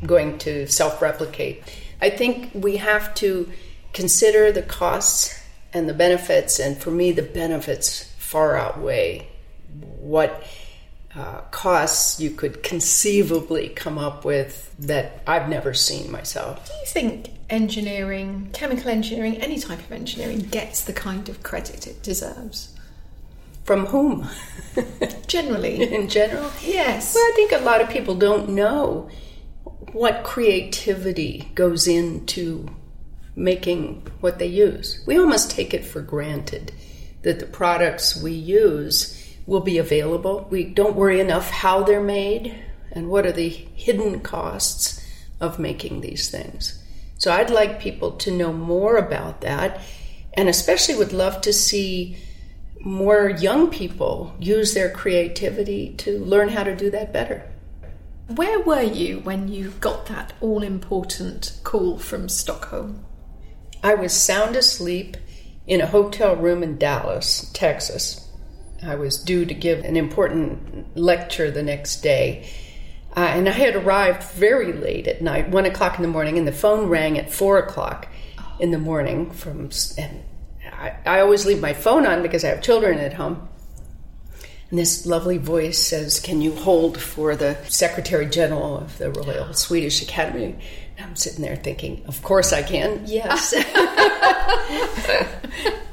going 0.05 0.37
to 0.39 0.67
self 0.67 1.01
replicate. 1.01 1.63
I 2.01 2.09
think 2.09 2.51
we 2.53 2.77
have 2.77 3.13
to 3.15 3.49
consider 3.93 4.51
the 4.51 4.61
costs 4.61 5.39
and 5.73 5.89
the 5.89 5.93
benefits, 5.93 6.59
and 6.59 6.77
for 6.77 6.91
me, 6.91 7.11
the 7.11 7.23
benefits 7.23 8.13
far 8.17 8.57
outweigh 8.57 9.27
what 10.03 10.43
uh, 11.15 11.41
costs 11.51 12.19
you 12.19 12.31
could 12.31 12.63
conceivably 12.63 13.69
come 13.69 13.97
up 13.97 14.25
with 14.25 14.75
that 14.79 15.21
I've 15.27 15.47
never 15.47 15.73
seen 15.73 16.11
myself. 16.11 16.67
Do 16.67 16.73
you 16.73 16.85
think 16.87 17.29
engineering, 17.49 18.49
chemical 18.53 18.89
engineering, 18.89 19.37
any 19.37 19.59
type 19.59 19.79
of 19.79 19.91
engineering 19.91 20.39
gets 20.39 20.83
the 20.83 20.93
kind 20.93 21.29
of 21.29 21.43
credit 21.43 21.85
it 21.87 22.01
deserves? 22.01 22.75
From 23.63 23.85
whom? 23.85 24.27
Generally. 25.27 25.93
In 25.93 26.09
general? 26.09 26.51
Yes. 26.61 27.13
Well, 27.15 27.23
I 27.23 27.31
think 27.35 27.51
a 27.51 27.59
lot 27.59 27.81
of 27.81 27.89
people 27.89 28.15
don't 28.15 28.49
know 28.49 29.09
what 29.93 30.23
creativity 30.23 31.51
goes 31.53 31.87
into 31.87 32.67
making 33.35 34.05
what 34.19 34.39
they 34.39 34.47
use. 34.47 35.01
We 35.05 35.17
almost 35.17 35.51
take 35.51 35.73
it 35.73 35.85
for 35.85 36.01
granted 36.01 36.73
that 37.21 37.39
the 37.39 37.45
products 37.45 38.21
we 38.21 38.33
use 38.33 39.22
will 39.45 39.61
be 39.61 39.77
available. 39.77 40.47
We 40.49 40.63
don't 40.63 40.95
worry 40.95 41.19
enough 41.19 41.49
how 41.49 41.83
they're 41.83 42.01
made 42.01 42.55
and 42.91 43.09
what 43.09 43.25
are 43.25 43.31
the 43.31 43.49
hidden 43.49 44.21
costs 44.21 45.05
of 45.39 45.59
making 45.59 46.01
these 46.01 46.29
things. 46.29 46.81
So 47.17 47.31
I'd 47.31 47.49
like 47.49 47.79
people 47.79 48.11
to 48.11 48.31
know 48.31 48.53
more 48.53 48.97
about 48.97 49.41
that 49.41 49.81
and 50.33 50.49
especially 50.49 50.95
would 50.95 51.13
love 51.13 51.41
to 51.41 51.53
see 51.53 52.17
more 52.79 53.29
young 53.29 53.69
people 53.69 54.35
use 54.39 54.73
their 54.73 54.89
creativity 54.89 55.93
to 55.97 56.19
learn 56.19 56.49
how 56.49 56.63
to 56.63 56.75
do 56.75 56.89
that 56.91 57.13
better. 57.13 57.49
Where 58.27 58.59
were 58.59 58.81
you 58.81 59.19
when 59.19 59.47
you 59.47 59.71
got 59.79 60.07
that 60.07 60.33
all 60.41 60.63
important 60.63 61.59
call 61.63 61.97
from 61.97 62.29
Stockholm? 62.29 63.05
I 63.83 63.95
was 63.95 64.13
sound 64.13 64.55
asleep 64.55 65.17
in 65.67 65.81
a 65.81 65.87
hotel 65.87 66.35
room 66.35 66.63
in 66.63 66.77
Dallas, 66.77 67.49
Texas, 67.53 68.22
I 68.85 68.95
was 68.95 69.17
due 69.17 69.45
to 69.45 69.53
give 69.53 69.83
an 69.83 69.97
important 69.97 70.97
lecture 70.97 71.51
the 71.51 71.63
next 71.63 72.01
day. 72.01 72.49
Uh, 73.15 73.19
and 73.19 73.47
I 73.47 73.51
had 73.51 73.75
arrived 73.75 74.23
very 74.23 74.73
late 74.73 75.07
at 75.07 75.21
night, 75.21 75.49
one 75.49 75.65
o'clock 75.65 75.97
in 75.97 76.01
the 76.01 76.07
morning, 76.07 76.37
and 76.37 76.47
the 76.47 76.51
phone 76.51 76.89
rang 76.89 77.17
at 77.17 77.31
four 77.31 77.59
o'clock 77.59 78.07
in 78.59 78.71
the 78.71 78.79
morning. 78.79 79.31
From 79.31 79.69
and 79.97 80.23
I, 80.71 80.95
I 81.05 81.19
always 81.19 81.45
leave 81.45 81.61
my 81.61 81.73
phone 81.73 82.05
on 82.05 82.23
because 82.23 82.43
I 82.43 82.49
have 82.49 82.61
children 82.61 82.97
at 82.99 83.13
home. 83.13 83.47
And 84.69 84.79
this 84.79 85.05
lovely 85.05 85.37
voice 85.37 85.77
says, 85.77 86.19
Can 86.19 86.41
you 86.41 86.55
hold 86.55 86.99
for 86.99 87.35
the 87.35 87.55
Secretary 87.65 88.25
General 88.25 88.79
of 88.79 88.97
the 88.97 89.11
Royal 89.11 89.53
Swedish 89.53 90.01
Academy? 90.01 90.57
And 90.97 91.09
I'm 91.09 91.15
sitting 91.15 91.43
there 91.43 91.55
thinking, 91.55 92.03
Of 92.07 92.23
course 92.23 92.51
I 92.51 92.63
can. 92.63 93.03
Yes. 93.05 93.53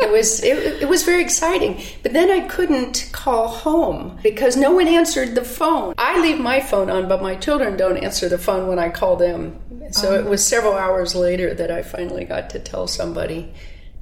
it 0.01 0.11
was 0.11 0.43
it, 0.43 0.83
it, 0.83 0.89
was 0.89 1.03
very 1.03 1.23
exciting. 1.23 1.83
But 2.03 2.13
then 2.13 2.31
I 2.31 2.47
couldn't 2.49 3.11
call 3.13 3.49
home 3.49 4.19
because 4.23 4.57
no 4.57 4.73
one 4.73 4.89
answered 4.89 5.35
the 5.35 5.45
phone. 5.45 5.95
I 5.99 6.21
leave 6.21 6.39
my 6.39 6.61
phone 6.61 6.91
on, 6.91 7.09
but 7.09 7.23
my 7.23 7.35
children 7.37 7.77
don't 7.77 7.99
answer 7.99 8.29
the 8.29 8.39
phone 8.39 8.69
when 8.69 8.79
I 8.79 8.89
call 8.89 9.17
them. 9.17 9.61
So 9.93 10.15
it 10.15 10.25
was 10.25 10.47
several 10.47 10.75
hours 10.75 11.15
later 11.15 11.53
that 11.55 11.71
I 11.71 11.83
finally 11.83 12.25
got 12.25 12.51
to 12.51 12.61
tell 12.61 12.87
somebody. 12.87 13.53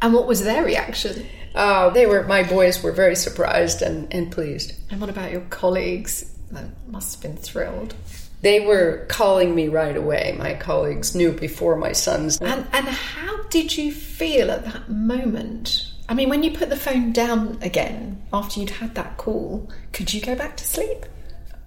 And 0.00 0.12
what 0.12 0.26
was 0.26 0.44
their 0.44 0.64
reaction? 0.64 1.26
Uh, 1.54 1.90
they 1.90 2.06
were 2.06 2.24
my 2.24 2.42
boys 2.42 2.82
were 2.82 2.92
very 2.92 3.16
surprised 3.16 3.82
and, 3.82 4.12
and 4.12 4.30
pleased. 4.30 4.74
And 4.90 5.00
what 5.00 5.10
about 5.10 5.32
your 5.32 5.40
colleagues? 5.42 6.34
They 6.50 6.64
must 6.86 7.14
have 7.14 7.22
been 7.22 7.40
thrilled. 7.40 7.94
They 8.40 8.60
were 8.60 9.04
calling 9.08 9.54
me 9.54 9.68
right 9.68 9.96
away. 9.96 10.34
My 10.38 10.54
colleagues 10.54 11.14
knew 11.14 11.32
before 11.32 11.76
my 11.76 11.92
sons. 11.92 12.38
And 12.40 12.66
and 12.72 12.86
how 12.86 13.42
did 13.44 13.76
you 13.76 13.92
feel 13.92 14.50
at 14.50 14.64
that 14.64 14.88
moment? 14.88 15.92
I 16.08 16.14
mean, 16.14 16.30
when 16.30 16.42
you 16.42 16.52
put 16.52 16.70
the 16.70 16.76
phone 16.76 17.12
down 17.12 17.58
again 17.60 18.22
after 18.32 18.60
you'd 18.60 18.70
had 18.70 18.94
that 18.94 19.18
call, 19.18 19.68
could 19.92 20.14
you 20.14 20.20
go 20.20 20.34
back 20.34 20.56
to 20.56 20.64
sleep? 20.64 21.04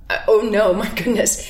Uh, 0.09 0.19
oh 0.27 0.41
no, 0.41 0.73
my 0.73 0.89
goodness. 0.95 1.47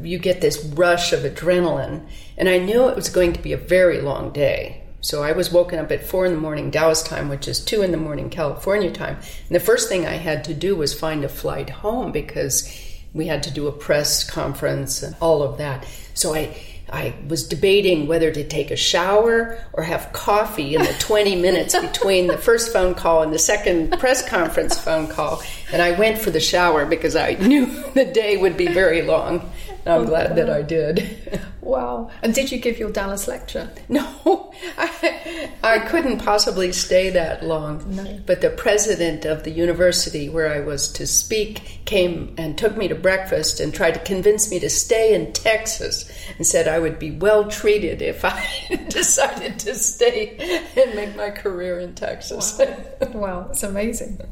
You 0.00 0.18
get 0.18 0.40
this 0.40 0.62
rush 0.64 1.12
of 1.12 1.20
adrenaline. 1.20 2.06
And 2.36 2.48
I 2.48 2.58
knew 2.58 2.88
it 2.88 2.96
was 2.96 3.08
going 3.08 3.32
to 3.32 3.42
be 3.42 3.52
a 3.52 3.56
very 3.56 4.00
long 4.00 4.32
day. 4.32 4.84
So 5.02 5.22
I 5.22 5.32
was 5.32 5.50
woken 5.50 5.78
up 5.78 5.90
at 5.90 6.06
four 6.06 6.26
in 6.26 6.32
the 6.32 6.38
morning 6.38 6.70
Dallas 6.70 7.02
time, 7.02 7.28
which 7.30 7.48
is 7.48 7.64
two 7.64 7.82
in 7.82 7.90
the 7.90 7.96
morning 7.96 8.28
California 8.28 8.92
time. 8.92 9.16
And 9.16 9.56
the 9.56 9.60
first 9.60 9.88
thing 9.88 10.06
I 10.06 10.14
had 10.14 10.44
to 10.44 10.54
do 10.54 10.76
was 10.76 10.92
find 10.92 11.24
a 11.24 11.28
flight 11.28 11.70
home 11.70 12.12
because 12.12 12.68
we 13.12 13.26
had 13.26 13.42
to 13.44 13.50
do 13.50 13.66
a 13.66 13.72
press 13.72 14.28
conference 14.28 15.02
and 15.02 15.16
all 15.20 15.42
of 15.42 15.58
that. 15.58 15.86
So 16.14 16.34
I 16.34 16.56
I 16.92 17.14
was 17.28 17.46
debating 17.46 18.08
whether 18.08 18.32
to 18.32 18.46
take 18.46 18.70
a 18.70 18.76
shower 18.76 19.58
or 19.72 19.84
have 19.84 20.12
coffee 20.12 20.74
in 20.74 20.82
the 20.82 20.94
20 20.98 21.36
minutes 21.40 21.78
between 21.78 22.26
the 22.26 22.36
first 22.36 22.72
phone 22.72 22.94
call 22.94 23.22
and 23.22 23.32
the 23.32 23.38
second 23.38 23.92
press 23.98 24.28
conference 24.28 24.78
phone 24.78 25.06
call. 25.06 25.42
And 25.72 25.80
I 25.80 25.92
went 25.92 26.18
for 26.18 26.30
the 26.30 26.40
shower 26.40 26.84
because 26.84 27.14
I 27.14 27.34
knew 27.34 27.66
the 27.94 28.04
day 28.04 28.36
would 28.36 28.56
be 28.56 28.66
very 28.66 29.02
long. 29.02 29.50
I'm 29.86 30.04
glad 30.04 30.36
that 30.36 30.50
I 30.50 30.62
did. 30.62 31.40
Wow. 31.62 32.10
And 32.22 32.34
did 32.34 32.50
you 32.50 32.58
give 32.58 32.78
your 32.78 32.90
Dallas 32.90 33.28
lecture? 33.28 33.70
No, 33.90 34.52
I, 34.78 35.50
I 35.64 35.78
couldn't 35.80 36.18
possibly 36.18 36.70
stay 36.70 37.10
that 37.10 37.44
long. 37.44 37.96
No. 37.96 38.20
But 38.24 38.40
the 38.40 38.50
president 38.50 39.24
of 39.24 39.42
the 39.42 39.50
university 39.50 40.28
where 40.28 40.48
I 40.52 40.60
was 40.60 40.88
to 40.92 41.08
speak 41.08 41.80
came 41.86 42.34
and 42.38 42.56
took 42.56 42.76
me 42.76 42.86
to 42.86 42.94
breakfast 42.94 43.58
and 43.58 43.74
tried 43.74 43.94
to 43.94 44.00
convince 44.00 44.48
me 44.48 44.60
to 44.60 44.70
stay 44.70 45.12
in 45.12 45.32
Texas 45.32 46.08
and 46.36 46.46
said 46.46 46.68
I 46.68 46.78
would 46.78 47.00
be 47.00 47.10
well 47.10 47.48
treated 47.50 48.00
if 48.00 48.24
I 48.24 48.46
decided 48.88 49.58
to 49.60 49.74
stay 49.74 50.36
and 50.76 50.94
make 50.94 51.16
my 51.16 51.30
career 51.30 51.80
in 51.80 51.94
Texas. 51.96 52.56
Wow, 52.58 53.10
wow 53.12 53.48
it's 53.50 53.64
amazing. 53.64 54.20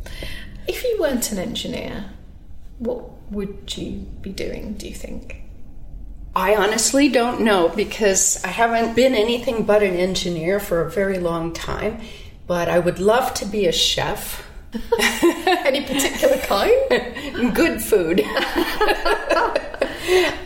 If 0.69 0.85
you 0.85 0.99
weren't 1.01 1.33
an 1.33 1.39
engineer, 1.39 2.11
what 2.79 3.33
would 3.33 3.75
you 3.75 4.07
be 4.21 4.31
doing, 4.31 4.75
do 4.75 4.87
you 4.87 4.95
think? 4.95 5.48
I 6.39 6.55
honestly 6.55 7.09
don't 7.09 7.41
know 7.41 7.69
because 7.69 8.45
I 8.45 8.49
haven't 8.51 8.95
been 8.95 9.13
anything 9.13 9.65
but 9.65 9.83
an 9.83 9.97
engineer 9.97 10.61
for 10.61 10.83
a 10.83 10.89
very 10.89 11.19
long 11.19 11.53
time, 11.53 12.01
but 12.47 12.69
I 12.69 12.79
would 12.79 13.01
love 13.01 13.35
to 13.35 13.45
be 13.45 13.67
a 13.67 13.73
chef. 13.73 14.47
Any 15.49 15.85
particular 15.85 16.37
kind? 16.39 17.55
Good 17.57 17.83
food. 17.83 18.23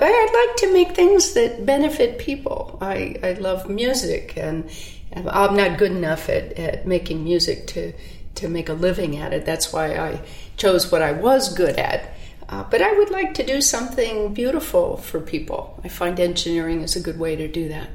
I'd 0.00 0.46
like 0.46 0.56
to 0.60 0.72
make 0.72 0.96
things 0.96 1.34
that 1.34 1.66
benefit 1.66 2.18
people. 2.18 2.78
I, 2.80 3.16
I 3.22 3.34
love 3.34 3.68
music, 3.68 4.32
and 4.38 4.70
I'm 5.14 5.54
not 5.54 5.76
good 5.78 5.92
enough 5.92 6.30
at, 6.30 6.54
at 6.54 6.86
making 6.86 7.22
music 7.22 7.66
to, 7.66 7.92
to 8.36 8.48
make 8.48 8.70
a 8.70 8.72
living 8.72 9.18
at 9.18 9.34
it. 9.34 9.44
That's 9.44 9.74
why 9.74 9.94
I 9.96 10.22
chose 10.56 10.90
what 10.90 11.02
I 11.02 11.12
was 11.12 11.52
good 11.52 11.76
at 11.76 12.14
uh, 12.48 12.64
but 12.70 12.82
I 12.82 12.92
would 12.92 13.10
like 13.10 13.34
to 13.34 13.46
do 13.46 13.60
something 13.60 14.34
beautiful 14.34 14.96
for 14.96 15.20
people. 15.20 15.80
I 15.84 15.88
find 15.88 16.18
engineering 16.18 16.82
is 16.82 16.96
a 16.96 17.00
good 17.00 17.18
way 17.18 17.36
to 17.36 17.48
do 17.48 17.68
that. 17.68 17.90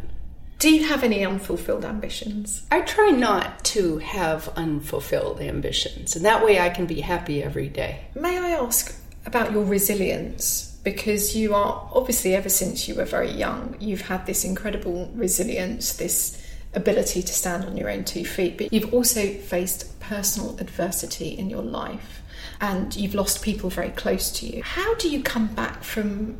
Do 0.59 0.73
you 0.73 0.87
have 0.87 1.03
any 1.03 1.23
unfulfilled 1.23 1.85
ambitions? 1.85 2.65
I 2.71 2.81
try 2.81 3.11
not 3.11 3.63
to 3.65 3.99
have 3.99 4.49
unfulfilled 4.55 5.39
ambitions, 5.39 6.15
and 6.15 6.25
that 6.25 6.43
way 6.43 6.59
I 6.59 6.69
can 6.69 6.87
be 6.87 7.01
happy 7.01 7.43
every 7.43 7.69
day. 7.69 8.05
May 8.15 8.39
I 8.39 8.51
ask 8.51 8.95
about 9.25 9.51
your 9.51 9.65
resilience? 9.65 10.75
Because 10.83 11.35
you 11.35 11.53
are 11.53 11.89
obviously, 11.93 12.33
ever 12.33 12.49
since 12.49 12.87
you 12.87 12.95
were 12.95 13.05
very 13.05 13.29
young, 13.29 13.75
you've 13.79 14.01
had 14.01 14.25
this 14.25 14.43
incredible 14.43 15.11
resilience, 15.13 15.93
this 15.97 16.41
ability 16.73 17.21
to 17.21 17.33
stand 17.33 17.65
on 17.65 17.77
your 17.77 17.89
own 17.89 18.03
two 18.03 18.25
feet, 18.25 18.57
but 18.57 18.73
you've 18.73 18.93
also 18.93 19.33
faced 19.33 19.99
personal 19.99 20.57
adversity 20.59 21.29
in 21.29 21.49
your 21.49 21.61
life 21.61 22.21
and 22.59 22.95
you've 22.95 23.15
lost 23.15 23.43
people 23.43 23.69
very 23.69 23.89
close 23.89 24.31
to 24.39 24.45
you. 24.45 24.63
How 24.63 24.95
do 24.95 25.09
you 25.09 25.21
come 25.21 25.47
back 25.47 25.83
from 25.83 26.39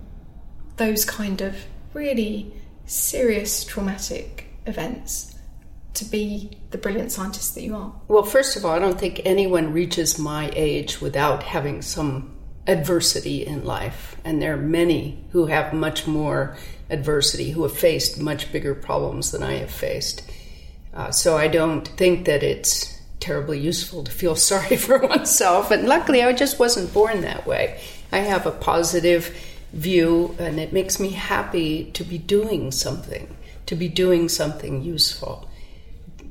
those 0.78 1.06
kind 1.06 1.42
of 1.42 1.56
really 1.94 2.54
serious 2.86 3.64
traumatic 3.64 4.46
events 4.66 5.36
to 5.94 6.06
be 6.06 6.58
the 6.72 6.78
brilliant 6.78 7.12
scientist 7.12 7.56
that 7.56 7.64
you 7.64 7.76
are? 7.76 7.94
Well, 8.08 8.24
first 8.24 8.56
of 8.56 8.66
all, 8.66 8.72
I 8.72 8.80
don't 8.80 9.00
think 9.00 9.22
anyone 9.26 9.74
reaches 9.74 10.20
my 10.20 10.52
age 10.56 11.02
without 11.02 11.44
having 11.44 11.82
some 11.82 12.36
adversity 12.68 13.46
in 13.46 13.64
life. 13.66 14.16
And 14.24 14.42
there 14.42 14.54
are 14.54 14.58
many 14.58 15.24
who 15.32 15.48
have 15.48 15.74
much 15.74 16.06
more 16.06 16.58
adversity, 16.90 17.52
who 17.52 17.64
have 17.64 17.76
faced 17.76 18.20
much 18.20 18.52
bigger 18.52 18.76
problems 18.76 19.32
than 19.32 19.44
I 19.44 19.56
have 19.56 19.72
faced. 19.72 20.30
Uh, 20.94 21.12
so 21.12 21.38
I 21.38 21.48
don't 21.48 21.88
think 21.88 22.26
that 22.26 22.44
it's 22.44 22.97
terribly 23.28 23.60
useful 23.60 24.04
to 24.06 24.12
feel 24.12 24.36
sorry 24.52 24.78
for 24.78 25.00
oneself. 25.00 25.70
And 25.70 25.88
luckily, 25.88 26.24
I 26.24 26.34
just 26.34 26.60
wasn't 26.60 26.94
born 26.94 27.22
that 27.22 27.46
way. 27.46 27.80
I 28.12 28.20
have 28.20 28.46
a 28.46 28.52
positive 28.52 29.36
view, 29.74 30.36
and 30.40 30.60
it 30.60 30.72
makes 30.72 31.00
me 31.00 31.10
happy 31.10 31.92
to 31.92 32.04
be 32.04 32.18
doing 32.18 32.72
something, 32.72 33.36
to 33.66 33.76
be 33.76 33.90
doing 33.90 34.30
something 34.30 34.82
useful. 34.82 35.50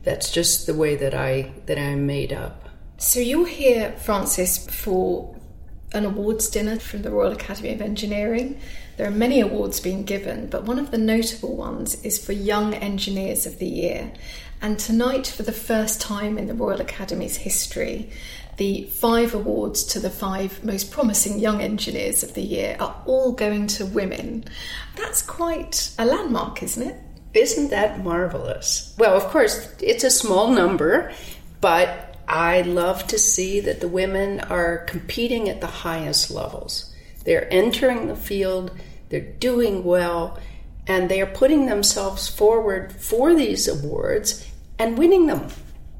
That's 0.04 0.30
just 0.30 0.66
the 0.66 0.74
way 0.74 0.96
that 0.96 1.14
I 1.14 1.52
that 1.66 1.78
I'm 1.78 2.06
made 2.06 2.32
up. 2.32 2.68
So 2.96 3.20
you're 3.20 3.46
here, 3.46 3.92
Frances, 3.98 4.66
for 4.70 5.36
an 5.92 6.04
awards 6.06 6.48
dinner 6.48 6.78
from 6.78 7.02
the 7.02 7.10
Royal 7.10 7.32
Academy 7.32 7.72
of 7.72 7.82
Engineering. 7.82 8.58
There 8.96 9.06
are 9.06 9.10
many 9.26 9.40
awards 9.40 9.80
being 9.80 10.04
given, 10.04 10.48
but 10.48 10.64
one 10.64 10.78
of 10.78 10.90
the 10.90 10.98
notable 10.98 11.54
ones 11.56 12.02
is 12.02 12.24
for 12.24 12.32
Young 12.32 12.72
Engineers 12.72 13.44
of 13.44 13.58
the 13.58 13.68
Year. 13.68 14.12
And 14.62 14.78
tonight, 14.78 15.26
for 15.26 15.42
the 15.42 15.52
first 15.52 16.00
time 16.00 16.38
in 16.38 16.46
the 16.46 16.54
Royal 16.54 16.80
Academy's 16.80 17.36
history, 17.36 18.10
the 18.56 18.84
five 18.84 19.34
awards 19.34 19.84
to 19.84 20.00
the 20.00 20.10
five 20.10 20.64
most 20.64 20.90
promising 20.90 21.38
young 21.38 21.60
engineers 21.60 22.22
of 22.22 22.34
the 22.34 22.42
year 22.42 22.76
are 22.80 23.02
all 23.04 23.32
going 23.32 23.66
to 23.68 23.86
women. 23.86 24.44
That's 24.96 25.20
quite 25.22 25.90
a 25.98 26.06
landmark, 26.06 26.62
isn't 26.62 26.88
it? 26.88 26.96
Isn't 27.34 27.68
that 27.70 28.02
marvelous? 28.02 28.94
Well, 28.98 29.14
of 29.14 29.24
course, 29.24 29.68
it's 29.80 30.04
a 30.04 30.10
small 30.10 30.48
number, 30.48 31.12
but 31.60 32.16
I 32.26 32.62
love 32.62 33.06
to 33.08 33.18
see 33.18 33.60
that 33.60 33.80
the 33.80 33.88
women 33.88 34.40
are 34.40 34.78
competing 34.78 35.50
at 35.50 35.60
the 35.60 35.66
highest 35.66 36.30
levels. 36.30 36.92
They're 37.24 37.52
entering 37.52 38.06
the 38.06 38.16
field, 38.16 38.70
they're 39.10 39.20
doing 39.20 39.84
well, 39.84 40.38
and 40.86 41.08
they 41.08 41.20
are 41.20 41.26
putting 41.26 41.66
themselves 41.66 42.28
forward 42.28 42.92
for 42.92 43.34
these 43.34 43.66
awards 43.66 44.46
and 44.78 44.98
winning 44.98 45.26
them. 45.26 45.48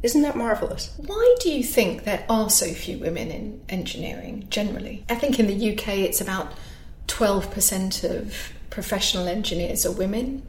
Isn't 0.03 0.23
that 0.23 0.37
marvelous? 0.37 0.95
Why 0.99 1.35
do 1.41 1.51
you 1.51 1.65
think 1.65 2.05
there 2.05 2.25
are 2.29 2.51
so 2.51 2.73
few 2.73 2.99
women 2.99 3.31
in 3.31 3.61
engineering 3.69 4.47
generally? 4.51 5.05
I 5.09 5.17
think 5.17 5.41
in 5.41 5.47
the 5.47 5.73
UK 5.73 5.89
it's 5.99 6.21
about 6.21 6.53
12% 7.09 8.05
of 8.05 8.53
professional 8.71 9.27
engineers 9.27 9.87
are 9.87 9.93
women. 9.93 10.49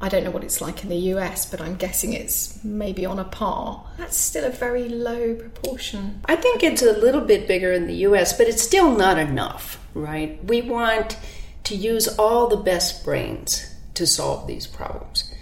I 0.00 0.08
don't 0.08 0.24
know 0.24 0.30
what 0.30 0.44
it's 0.44 0.60
like 0.60 0.82
in 0.82 0.90
the 0.90 1.14
US, 1.14 1.46
but 1.46 1.60
I'm 1.60 1.76
guessing 1.76 2.12
it's 2.12 2.62
maybe 2.62 3.06
on 3.06 3.18
a 3.18 3.24
par. 3.24 3.84
That's 3.96 4.16
still 4.16 4.44
a 4.44 4.50
very 4.50 4.88
low 4.88 5.34
proportion. 5.34 6.20
I 6.26 6.36
think 6.36 6.62
it's 6.62 6.82
a 6.82 6.92
little 6.92 7.20
bit 7.20 7.48
bigger 7.48 7.72
in 7.72 7.86
the 7.86 7.96
US, 8.08 8.36
but 8.36 8.48
it's 8.48 8.62
still 8.62 8.96
not 8.96 9.18
enough, 9.18 9.80
right? 9.94 10.42
We 10.44 10.62
want 10.62 11.16
to 11.64 11.74
use 11.74 12.08
all 12.18 12.48
the 12.48 12.56
best 12.56 13.04
brains 13.04 13.74
to 13.98 14.06
solve 14.06 14.46
these 14.46 14.66
problems. 14.66 15.32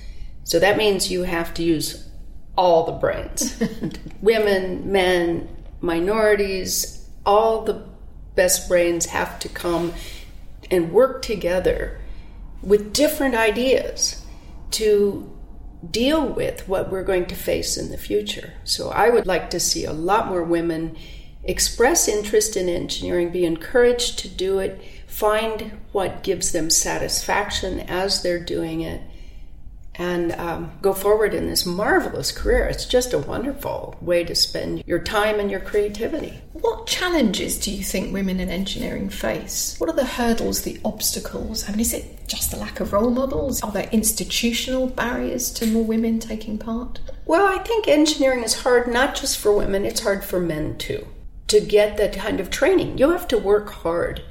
So 0.45 0.59
that 0.59 0.77
means 0.77 1.11
you 1.11 1.23
have 1.23 1.55
to 1.55 1.63
use 1.63 2.09
all 2.57 2.85
the 2.85 2.93
brains 2.93 3.63
women, 4.23 4.91
men, 4.91 5.49
minorities, 5.81 7.09
all 7.25 7.63
the 7.63 7.85
best 8.35 8.69
brains 8.69 9.07
have 9.07 9.39
to 9.41 9.49
come 9.49 9.93
and 10.71 10.93
work 10.93 11.23
together 11.23 12.01
with 12.63 12.93
different 12.93 13.35
ideas 13.35 14.25
to 14.73 15.31
deal 15.91 16.27
with 16.27 16.67
what 16.69 16.91
we're 16.91 17.05
going 17.05 17.27
to 17.27 17.35
face 17.35 17.77
in 17.77 17.91
the 17.91 17.99
future. 17.99 18.55
So 18.65 18.91
I 18.91 19.11
would 19.11 19.27
like 19.27 19.51
to 19.51 19.61
see 19.61 19.85
a 19.85 19.93
lot 19.93 20.29
more 20.29 20.43
women 20.43 20.97
express 21.45 22.09
interest 22.09 22.57
in 22.57 22.69
engineering, 22.69 23.31
be 23.31 23.45
encouraged 23.45 24.19
to 24.21 24.29
do 24.29 24.59
it, 24.59 24.81
find 25.07 25.73
what 25.93 26.23
gives 26.23 26.53
them 26.53 26.69
satisfaction 26.69 27.81
as 27.81 28.23
they're 28.23 28.43
doing 28.43 28.83
it, 28.83 29.01
and 29.95 30.33
um, 30.33 30.73
go 30.83 30.93
forward 30.93 31.33
in 31.33 31.49
this 31.49 31.65
marvelous 31.65 32.31
career. 32.31 32.67
It's 32.67 32.85
just 32.85 33.15
a 33.15 33.19
wonderful 33.19 33.97
way 34.01 34.25
to 34.25 34.35
spend 34.35 34.85
your 34.87 34.99
time 34.99 35.41
and 35.41 35.51
your 35.51 35.61
creativity. 35.61 36.39
What 36.53 36.87
challenges 36.87 37.59
do 37.59 37.71
you 37.71 37.83
think 37.83 38.13
women 38.13 38.41
in 38.41 38.51
engineering 38.51 39.09
face? 39.09 39.77
What 39.79 39.89
are 39.89 39.97
the 39.97 40.05
hurdles, 40.05 40.63
the 40.63 40.79
obstacles? 40.85 41.67
I 41.67 41.73
mean, 41.73 41.81
is 41.81 41.95
it 41.95 42.29
just 42.29 42.51
the 42.51 42.59
lack 42.59 42.81
of 42.81 42.93
role 42.93 43.11
models? 43.11 43.63
Are 43.63 43.73
there 43.73 43.89
institutional 43.91 44.87
barriers 44.87 45.51
to 45.53 45.67
more 45.67 45.85
women 45.85 46.19
taking 46.19 46.59
part? 46.59 47.01
Well, 47.25 47.47
I 47.47 47.63
think 47.63 47.89
engineering 47.89 48.45
is 48.45 48.63
hard 48.63 48.87
not 48.89 49.15
just 49.15 49.39
for 49.39 49.57
women, 49.57 49.85
it's 49.85 50.01
hard 50.01 50.25
for 50.25 50.41
men 50.41 50.77
too. 50.77 51.07
To 51.49 51.61
get 51.61 51.97
that 51.97 52.13
kind 52.13 52.41
of 52.41 52.51
training, 52.51 52.99
you 52.99 53.11
have 53.11 53.29
to 53.29 53.39
work 53.39 53.71
hard 53.71 54.23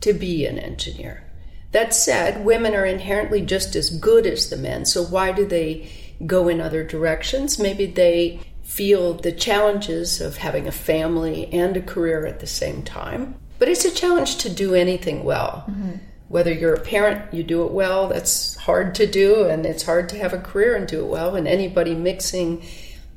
to 0.00 0.12
be 0.12 0.46
an 0.46 0.58
engineer. 0.58 1.24
That 1.72 1.94
said, 1.94 2.44
women 2.44 2.74
are 2.74 2.84
inherently 2.84 3.42
just 3.42 3.76
as 3.76 3.90
good 3.90 4.26
as 4.26 4.50
the 4.50 4.56
men, 4.56 4.84
so 4.84 5.04
why 5.04 5.32
do 5.32 5.46
they 5.46 5.90
go 6.26 6.48
in 6.48 6.60
other 6.60 6.84
directions? 6.84 7.58
Maybe 7.58 7.86
they 7.86 8.40
feel 8.62 9.14
the 9.14 9.32
challenges 9.32 10.20
of 10.20 10.36
having 10.36 10.66
a 10.66 10.72
family 10.72 11.52
and 11.52 11.76
a 11.76 11.82
career 11.82 12.26
at 12.26 12.40
the 12.40 12.46
same 12.46 12.82
time. 12.82 13.34
But 13.58 13.68
it's 13.68 13.84
a 13.84 13.90
challenge 13.90 14.36
to 14.38 14.48
do 14.48 14.74
anything 14.74 15.24
well. 15.24 15.64
Mm-hmm. 15.68 15.96
Whether 16.28 16.52
you're 16.52 16.74
a 16.74 16.80
parent, 16.80 17.34
you 17.34 17.42
do 17.42 17.64
it 17.64 17.72
well, 17.72 18.08
that's 18.08 18.54
hard 18.56 18.94
to 18.96 19.06
do, 19.06 19.44
and 19.44 19.66
it's 19.66 19.82
hard 19.82 20.08
to 20.10 20.18
have 20.18 20.32
a 20.32 20.38
career 20.38 20.76
and 20.76 20.86
do 20.86 21.00
it 21.00 21.08
well. 21.08 21.34
And 21.34 21.48
anybody 21.48 21.94
mixing 21.94 22.62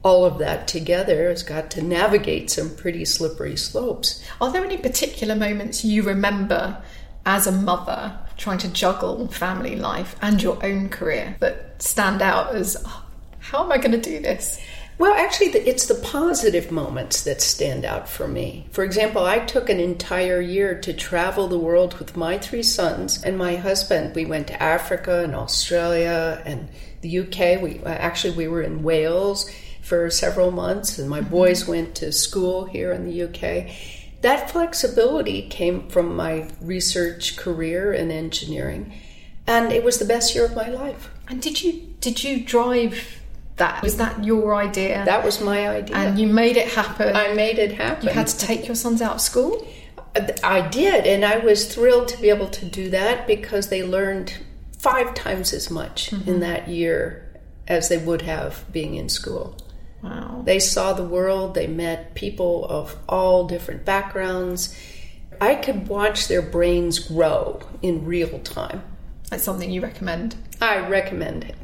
all 0.03 0.25
of 0.25 0.37
that 0.37 0.67
together 0.67 1.29
has 1.29 1.43
got 1.43 1.71
to 1.71 1.81
navigate 1.81 2.49
some 2.49 2.75
pretty 2.75 3.05
slippery 3.05 3.55
slopes. 3.55 4.21
Are 4.41 4.51
there 4.51 4.65
any 4.65 4.77
particular 4.77 5.35
moments 5.35 5.85
you 5.85 6.03
remember 6.03 6.83
as 7.25 7.47
a 7.47 7.51
mother 7.51 8.17
trying 8.37 8.57
to 8.59 8.67
juggle 8.67 9.27
family 9.29 9.77
life 9.77 10.15
and 10.21 10.43
your 10.43 10.63
own 10.63 10.89
career 10.89 11.37
that 11.39 11.81
stand 11.81 12.21
out 12.21 12.53
as 12.53 12.75
oh, 12.85 13.05
how 13.39 13.63
am 13.63 13.71
I 13.71 13.77
going 13.77 13.91
to 13.91 14.01
do 14.01 14.19
this? 14.19 14.59
Well, 14.99 15.13
actually, 15.13 15.47
it's 15.47 15.87
the 15.87 15.95
positive 15.95 16.71
moments 16.71 17.23
that 17.23 17.41
stand 17.41 17.83
out 17.83 18.07
for 18.07 18.27
me. 18.27 18.67
For 18.71 18.83
example, 18.83 19.25
I 19.25 19.39
took 19.39 19.69
an 19.69 19.79
entire 19.79 20.39
year 20.39 20.79
to 20.81 20.93
travel 20.93 21.47
the 21.47 21.57
world 21.57 21.95
with 21.95 22.15
my 22.15 22.37
three 22.37 22.61
sons 22.61 23.23
and 23.23 23.37
my 23.37 23.55
husband. 23.55 24.15
We 24.15 24.25
went 24.25 24.47
to 24.47 24.61
Africa 24.61 25.23
and 25.23 25.33
Australia 25.33 26.41
and 26.45 26.69
the 27.01 27.19
UK. 27.19 27.61
We 27.61 27.79
uh, 27.83 27.89
actually 27.89 28.37
we 28.37 28.47
were 28.47 28.61
in 28.61 28.83
Wales 28.83 29.49
for 29.83 30.09
several 30.09 30.51
months, 30.51 30.97
and 30.97 31.09
my 31.09 31.21
mm-hmm. 31.21 31.29
boys 31.29 31.67
went 31.67 31.95
to 31.95 32.11
school 32.11 32.65
here 32.65 32.91
in 32.91 33.05
the 33.05 33.23
UK 33.23 33.69
that 34.23 34.49
flexibility 34.49 35.41
came 35.49 35.89
from 35.89 36.15
my 36.15 36.49
research 36.61 37.35
career 37.35 37.93
in 37.93 38.09
engineering, 38.09 38.93
and 39.45 39.71
it 39.71 39.83
was 39.83 39.99
the 39.99 40.05
best 40.05 40.33
year 40.33 40.45
of 40.45 40.55
my 40.55 40.69
life. 40.69 41.11
And 41.27 41.41
did 41.41 41.61
you 41.61 41.93
did 41.99 42.23
you 42.23 42.43
drive 42.43 43.21
that? 43.57 43.83
Was 43.83 43.97
that 43.97 44.23
your 44.23 44.55
idea? 44.55 45.03
That 45.05 45.25
was 45.25 45.41
my 45.41 45.67
idea, 45.67 45.97
and 45.97 46.17
you 46.17 46.27
made 46.27 46.55
it 46.55 46.69
happen. 46.69 47.15
I 47.15 47.33
made 47.33 47.59
it 47.59 47.73
happen. 47.73 48.07
You 48.07 48.13
had 48.13 48.27
to 48.27 48.37
take 48.37 48.65
your 48.65 48.75
sons 48.75 49.01
out 49.01 49.15
of 49.15 49.21
school. 49.21 49.67
I 50.41 50.69
did, 50.69 51.05
and 51.05 51.25
I 51.25 51.39
was 51.39 51.73
thrilled 51.73 52.07
to 52.09 52.21
be 52.21 52.29
able 52.29 52.47
to 52.47 52.65
do 52.65 52.89
that 52.91 53.27
because 53.27 53.67
they 53.67 53.83
learned 53.83 54.37
five 54.77 55.13
times 55.15 55.51
as 55.51 55.69
much 55.69 56.11
mm-hmm. 56.11 56.29
in 56.29 56.39
that 56.39 56.69
year 56.69 57.29
as 57.67 57.89
they 57.89 57.97
would 57.97 58.21
have 58.21 58.63
being 58.71 58.95
in 58.95 59.09
school. 59.09 59.57
Wow. 60.03 60.43
They 60.45 60.59
saw 60.59 60.93
the 60.93 61.05
world, 61.05 61.55
they 61.55 61.67
met 61.67 62.13
people 62.13 62.65
of 62.65 62.95
all 63.07 63.47
different 63.47 63.85
backgrounds. 63.85 64.77
I 65.39 65.55
could 65.55 65.87
watch 65.87 66.27
their 66.27 66.41
brains 66.41 66.99
grow 66.99 67.61
in 67.81 68.05
real 68.05 68.39
time. 68.39 68.83
That's 69.29 69.43
something 69.43 69.71
you 69.71 69.81
recommend? 69.81 70.35
I 70.61 70.87
recommend 70.87 71.45
it. 71.45 71.55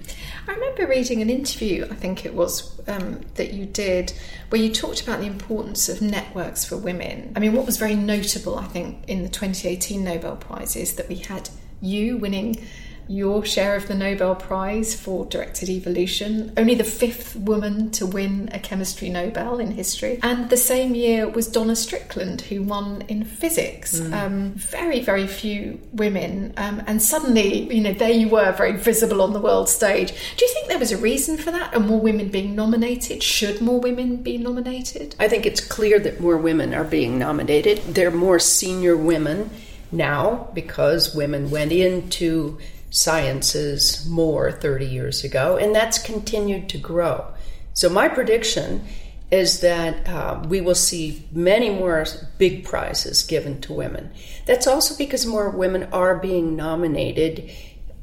I 0.47 0.53
remember 0.53 0.87
reading 0.87 1.21
an 1.21 1.29
interview, 1.29 1.85
I 1.91 1.93
think 1.93 2.25
it 2.25 2.33
was, 2.33 2.79
um, 2.87 3.21
that 3.35 3.53
you 3.53 3.65
did, 3.65 4.13
where 4.49 4.59
you 4.59 4.73
talked 4.73 5.01
about 5.01 5.19
the 5.19 5.27
importance 5.27 5.87
of 5.89 6.01
networks 6.01 6.65
for 6.65 6.77
women. 6.77 7.31
I 7.35 7.39
mean, 7.39 7.53
what 7.53 7.67
was 7.67 7.77
very 7.77 7.93
notable, 7.93 8.57
I 8.57 8.65
think, 8.65 9.03
in 9.07 9.21
the 9.21 9.29
2018 9.29 10.03
Nobel 10.03 10.37
Prize 10.37 10.75
is 10.75 10.95
that 10.95 11.07
we 11.07 11.17
had 11.17 11.49
you 11.81 12.17
winning 12.17 12.65
your 13.09 13.43
share 13.43 13.75
of 13.75 13.87
the 13.87 13.95
Nobel 13.95 14.35
Prize 14.35 14.93
for 14.93 15.25
directed 15.25 15.67
evolution, 15.67 16.53
only 16.57 16.75
the 16.75 16.83
fifth 16.83 17.35
woman 17.35 17.89
to 17.91 18.05
win 18.05 18.49
a 18.53 18.59
chemistry 18.59 19.09
Nobel 19.09 19.59
in 19.59 19.71
history. 19.71 20.19
And 20.21 20.51
the 20.51 20.57
same 20.57 20.93
year 20.93 21.27
was 21.27 21.47
Donna 21.47 21.75
Strickland, 21.75 22.41
who 22.41 22.61
won 22.61 23.01
in 23.07 23.25
physics. 23.25 23.99
Mm. 23.99 24.13
Um, 24.13 24.51
very, 24.51 24.99
very 24.99 25.25
few 25.25 25.79
women. 25.91 26.53
Um, 26.55 26.83
and 26.85 27.01
suddenly, 27.01 27.73
you 27.73 27.81
know, 27.81 27.93
there 27.93 28.11
you 28.11 28.29
were, 28.29 28.51
very 28.51 28.77
visible 28.77 29.23
on 29.23 29.33
the 29.33 29.41
world 29.41 29.69
stage. 29.69 30.09
Do 30.37 30.45
you 30.45 30.53
think 30.53 30.67
there 30.67 30.77
was 30.77 30.91
a 30.91 30.97
reason 30.97 31.35
for 31.37 31.49
that? 31.49 31.73
Are 31.73 31.79
more 31.79 31.99
women 31.99 32.29
being 32.29 32.53
nominated? 32.53 33.23
Should 33.23 33.59
more 33.59 33.79
women 33.79 34.17
be 34.17 34.37
nominated? 34.37 35.15
I 35.19 35.27
think 35.27 35.47
it's 35.47 35.61
clear 35.61 35.97
that 35.99 36.21
more 36.21 36.37
women 36.37 36.75
are 36.75 36.83
being 36.83 37.17
nominated. 37.17 37.79
They're 37.79 38.11
more 38.11 38.37
senior 38.37 38.95
women 38.95 39.49
now 39.91 40.49
because 40.53 41.15
women 41.15 41.49
went 41.49 41.71
into 41.71 42.59
sciences 42.89 44.07
more 44.07 44.51
30 44.51 44.85
years 44.85 45.23
ago, 45.23 45.57
and 45.57 45.75
that's 45.75 45.97
continued 45.97 46.69
to 46.69 46.77
grow. 46.77 47.25
So, 47.73 47.89
my 47.89 48.07
prediction 48.09 48.85
is 49.31 49.59
that 49.61 50.07
uh, 50.09 50.43
we 50.47 50.59
will 50.59 50.75
see 50.75 51.23
many 51.31 51.69
more 51.69 52.05
big 52.37 52.65
prizes 52.65 53.23
given 53.23 53.61
to 53.61 53.73
women. 53.73 54.11
That's 54.45 54.65
also 54.65 54.97
because 54.97 55.25
more 55.25 55.49
women 55.51 55.83
are 55.93 56.17
being 56.17 56.55
nominated 56.55 57.51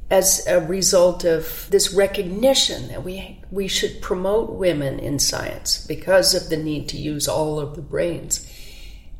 as 0.08 0.46
a 0.46 0.60
result 0.60 1.24
of 1.24 1.66
this 1.70 1.92
recognition 1.92 2.88
that 2.88 3.02
we 3.02 3.40
we 3.50 3.66
should 3.66 4.00
promote 4.00 4.52
women 4.52 5.00
in 5.00 5.18
science 5.18 5.84
because 5.86 6.32
of 6.32 6.48
the 6.48 6.56
need 6.56 6.88
to 6.88 6.96
use 6.96 7.26
all 7.26 7.58
of 7.58 7.74
the 7.74 7.82
brains. 7.82 8.48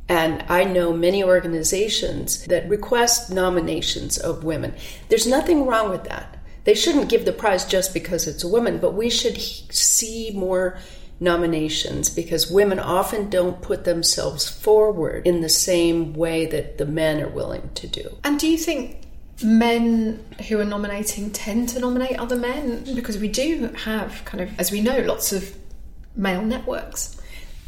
And 0.08 0.44
I 0.48 0.64
know 0.64 0.92
many 0.92 1.24
organizations 1.24 2.44
that 2.46 2.68
request 2.68 3.30
nominations 3.30 4.18
of 4.18 4.44
women. 4.44 4.74
There's 5.08 5.26
nothing 5.26 5.66
wrong 5.66 5.90
with 5.90 6.04
that. 6.04 6.38
They 6.64 6.74
shouldn't 6.74 7.08
give 7.08 7.24
the 7.24 7.32
prize 7.32 7.64
just 7.64 7.94
because 7.94 8.26
it's 8.26 8.44
a 8.44 8.48
woman, 8.48 8.78
but 8.78 8.94
we 8.94 9.10
should 9.10 9.40
see 9.40 10.32
more 10.34 10.78
nominations 11.18 12.10
because 12.10 12.50
women 12.50 12.78
often 12.78 13.30
don't 13.30 13.62
put 13.62 13.84
themselves 13.84 14.48
forward 14.48 15.26
in 15.26 15.40
the 15.40 15.48
same 15.48 16.12
way 16.12 16.46
that 16.46 16.78
the 16.78 16.86
men 16.86 17.22
are 17.22 17.28
willing 17.28 17.70
to 17.74 17.86
do. 17.86 18.18
And 18.24 18.38
do 18.38 18.48
you 18.48 18.58
think 18.58 19.02
men 19.42 20.24
who 20.48 20.58
are 20.60 20.64
nominating 20.64 21.30
tend 21.30 21.68
to 21.70 21.80
nominate 21.80 22.18
other 22.18 22.36
men? 22.36 22.84
Because 22.94 23.18
we 23.18 23.28
do 23.28 23.68
have 23.84 24.24
kind 24.24 24.42
of, 24.42 24.58
as 24.58 24.70
we 24.70 24.80
know, 24.80 24.98
lots 25.00 25.32
of 25.32 25.56
male 26.16 26.42
networks. 26.42 27.20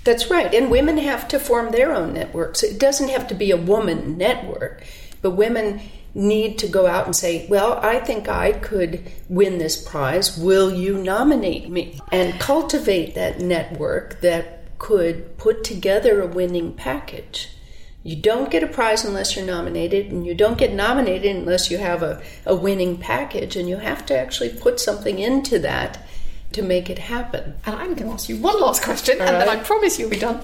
That's 0.04 0.30
right. 0.30 0.52
And 0.54 0.70
women 0.70 0.98
have 0.98 1.28
to 1.28 1.38
form 1.38 1.70
their 1.70 1.92
own 1.92 2.14
networks. 2.14 2.62
It 2.62 2.78
doesn't 2.78 3.08
have 3.10 3.28
to 3.28 3.34
be 3.34 3.50
a 3.50 3.56
woman 3.56 4.16
network, 4.16 4.84
but 5.20 5.32
women 5.32 5.80
need 6.14 6.58
to 6.58 6.68
go 6.68 6.86
out 6.86 7.06
and 7.06 7.14
say, 7.14 7.46
Well, 7.48 7.78
I 7.82 8.00
think 8.00 8.28
I 8.28 8.52
could 8.52 9.10
win 9.28 9.58
this 9.58 9.80
prize. 9.80 10.36
Will 10.38 10.72
you 10.72 10.98
nominate 10.98 11.68
me? 11.68 12.00
And 12.10 12.40
cultivate 12.40 13.14
that 13.14 13.40
network 13.40 14.20
that 14.20 14.78
could 14.78 15.36
put 15.38 15.64
together 15.64 16.20
a 16.20 16.26
winning 16.26 16.72
package. 16.72 17.50
You 18.04 18.16
don't 18.16 18.50
get 18.50 18.62
a 18.62 18.68
prize 18.68 19.04
unless 19.04 19.36
you're 19.36 19.44
nominated, 19.44 20.06
and 20.06 20.24
you 20.24 20.34
don't 20.34 20.56
get 20.56 20.72
nominated 20.72 21.36
unless 21.36 21.70
you 21.70 21.78
have 21.78 22.02
a, 22.02 22.22
a 22.46 22.54
winning 22.54 22.96
package, 22.96 23.56
and 23.56 23.68
you 23.68 23.76
have 23.76 24.06
to 24.06 24.16
actually 24.16 24.50
put 24.50 24.80
something 24.80 25.18
into 25.18 25.58
that 25.58 26.07
to 26.52 26.62
make 26.62 26.90
it 26.90 26.98
happen. 26.98 27.54
And 27.66 27.76
I'm 27.76 27.94
going 27.94 28.08
to 28.08 28.14
ask 28.14 28.28
you 28.28 28.36
one 28.36 28.60
last 28.60 28.82
question, 28.82 29.20
All 29.20 29.26
and 29.26 29.36
right. 29.36 29.46
then 29.46 29.58
I 29.58 29.62
promise 29.62 29.98
you'll 29.98 30.10
be 30.10 30.18
done. 30.18 30.42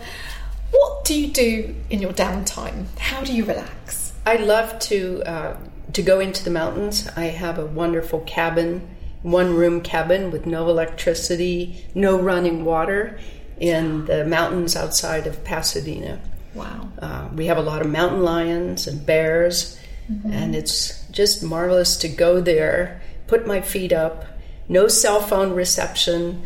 What 0.70 1.04
do 1.04 1.18
you 1.18 1.28
do 1.28 1.74
in 1.90 2.00
your 2.00 2.12
downtime? 2.12 2.86
How 2.98 3.22
do 3.22 3.32
you 3.32 3.44
relax? 3.44 4.12
I 4.26 4.36
love 4.36 4.78
to 4.80 5.22
uh, 5.24 5.56
to 5.92 6.02
go 6.02 6.18
into 6.18 6.42
the 6.42 6.50
mountains. 6.50 7.08
I 7.16 7.26
have 7.26 7.58
a 7.58 7.66
wonderful 7.66 8.20
cabin, 8.20 8.88
one 9.22 9.54
room 9.54 9.80
cabin 9.82 10.30
with 10.30 10.46
no 10.46 10.68
electricity, 10.68 11.84
no 11.94 12.18
running 12.18 12.64
water, 12.64 13.18
in 13.60 14.06
the 14.06 14.24
mountains 14.24 14.74
outside 14.74 15.26
of 15.26 15.44
Pasadena. 15.44 16.20
Wow! 16.54 16.88
Uh, 16.98 17.28
we 17.34 17.46
have 17.46 17.58
a 17.58 17.62
lot 17.62 17.82
of 17.82 17.90
mountain 17.90 18.22
lions 18.22 18.86
and 18.86 19.04
bears, 19.04 19.78
mm-hmm. 20.10 20.32
and 20.32 20.56
it's 20.56 21.06
just 21.08 21.42
marvelous 21.42 21.96
to 21.98 22.08
go 22.08 22.40
there, 22.40 23.02
put 23.26 23.46
my 23.46 23.60
feet 23.60 23.92
up, 23.92 24.24
no 24.68 24.88
cell 24.88 25.20
phone 25.20 25.53
reception, 25.53 26.42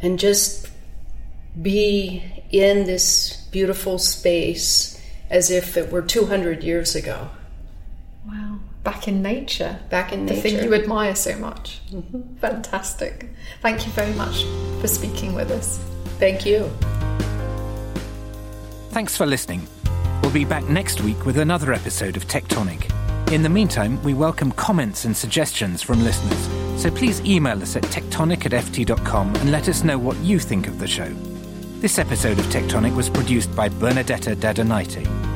and 0.00 0.18
just 0.18 0.68
be 1.60 2.22
in 2.50 2.84
this 2.84 3.46
beautiful 3.50 3.98
space 3.98 5.00
as 5.30 5.50
if 5.50 5.76
it 5.76 5.90
were 5.90 6.02
200 6.02 6.62
years 6.62 6.94
ago. 6.94 7.28
Wow. 8.26 8.58
Back 8.84 9.08
in 9.08 9.22
nature. 9.22 9.78
Back 9.90 10.12
in 10.12 10.26
the 10.26 10.34
nature. 10.34 10.42
thing 10.42 10.64
you 10.64 10.74
admire 10.74 11.14
so 11.14 11.36
much. 11.36 11.80
Mm-hmm. 11.90 12.36
Fantastic. 12.36 13.28
Thank 13.60 13.86
you 13.86 13.92
very 13.92 14.12
much 14.14 14.44
for 14.80 14.88
speaking 14.88 15.34
with 15.34 15.50
us. 15.50 15.78
Thank 16.18 16.44
you. 16.44 16.70
Thanks 18.90 19.16
for 19.16 19.24
listening. 19.24 19.66
We'll 20.22 20.32
be 20.32 20.44
back 20.44 20.64
next 20.64 21.00
week 21.00 21.24
with 21.24 21.38
another 21.38 21.72
episode 21.72 22.16
of 22.16 22.26
Tectonic. 22.26 22.90
In 23.32 23.42
the 23.42 23.48
meantime, 23.48 24.02
we 24.02 24.12
welcome 24.14 24.52
comments 24.52 25.04
and 25.04 25.16
suggestions 25.16 25.80
from 25.80 26.04
listeners, 26.04 26.48
so 26.82 26.90
please 26.90 27.20
email 27.20 27.62
us 27.62 27.76
at 27.76 27.84
tectonic 27.84 28.44
at 28.44 28.50
ft.com 28.50 29.32
and 29.36 29.52
let 29.52 29.68
us 29.68 29.84
know 29.84 29.96
what 29.96 30.16
you 30.16 30.40
think 30.40 30.66
of 30.66 30.80
the 30.80 30.88
show. 30.88 31.08
This 31.78 31.96
episode 32.00 32.40
of 32.40 32.46
Tectonic 32.46 32.92
was 32.96 33.08
produced 33.08 33.54
by 33.54 33.68
Bernadetta 33.68 34.34
Dadonite. 34.34 35.31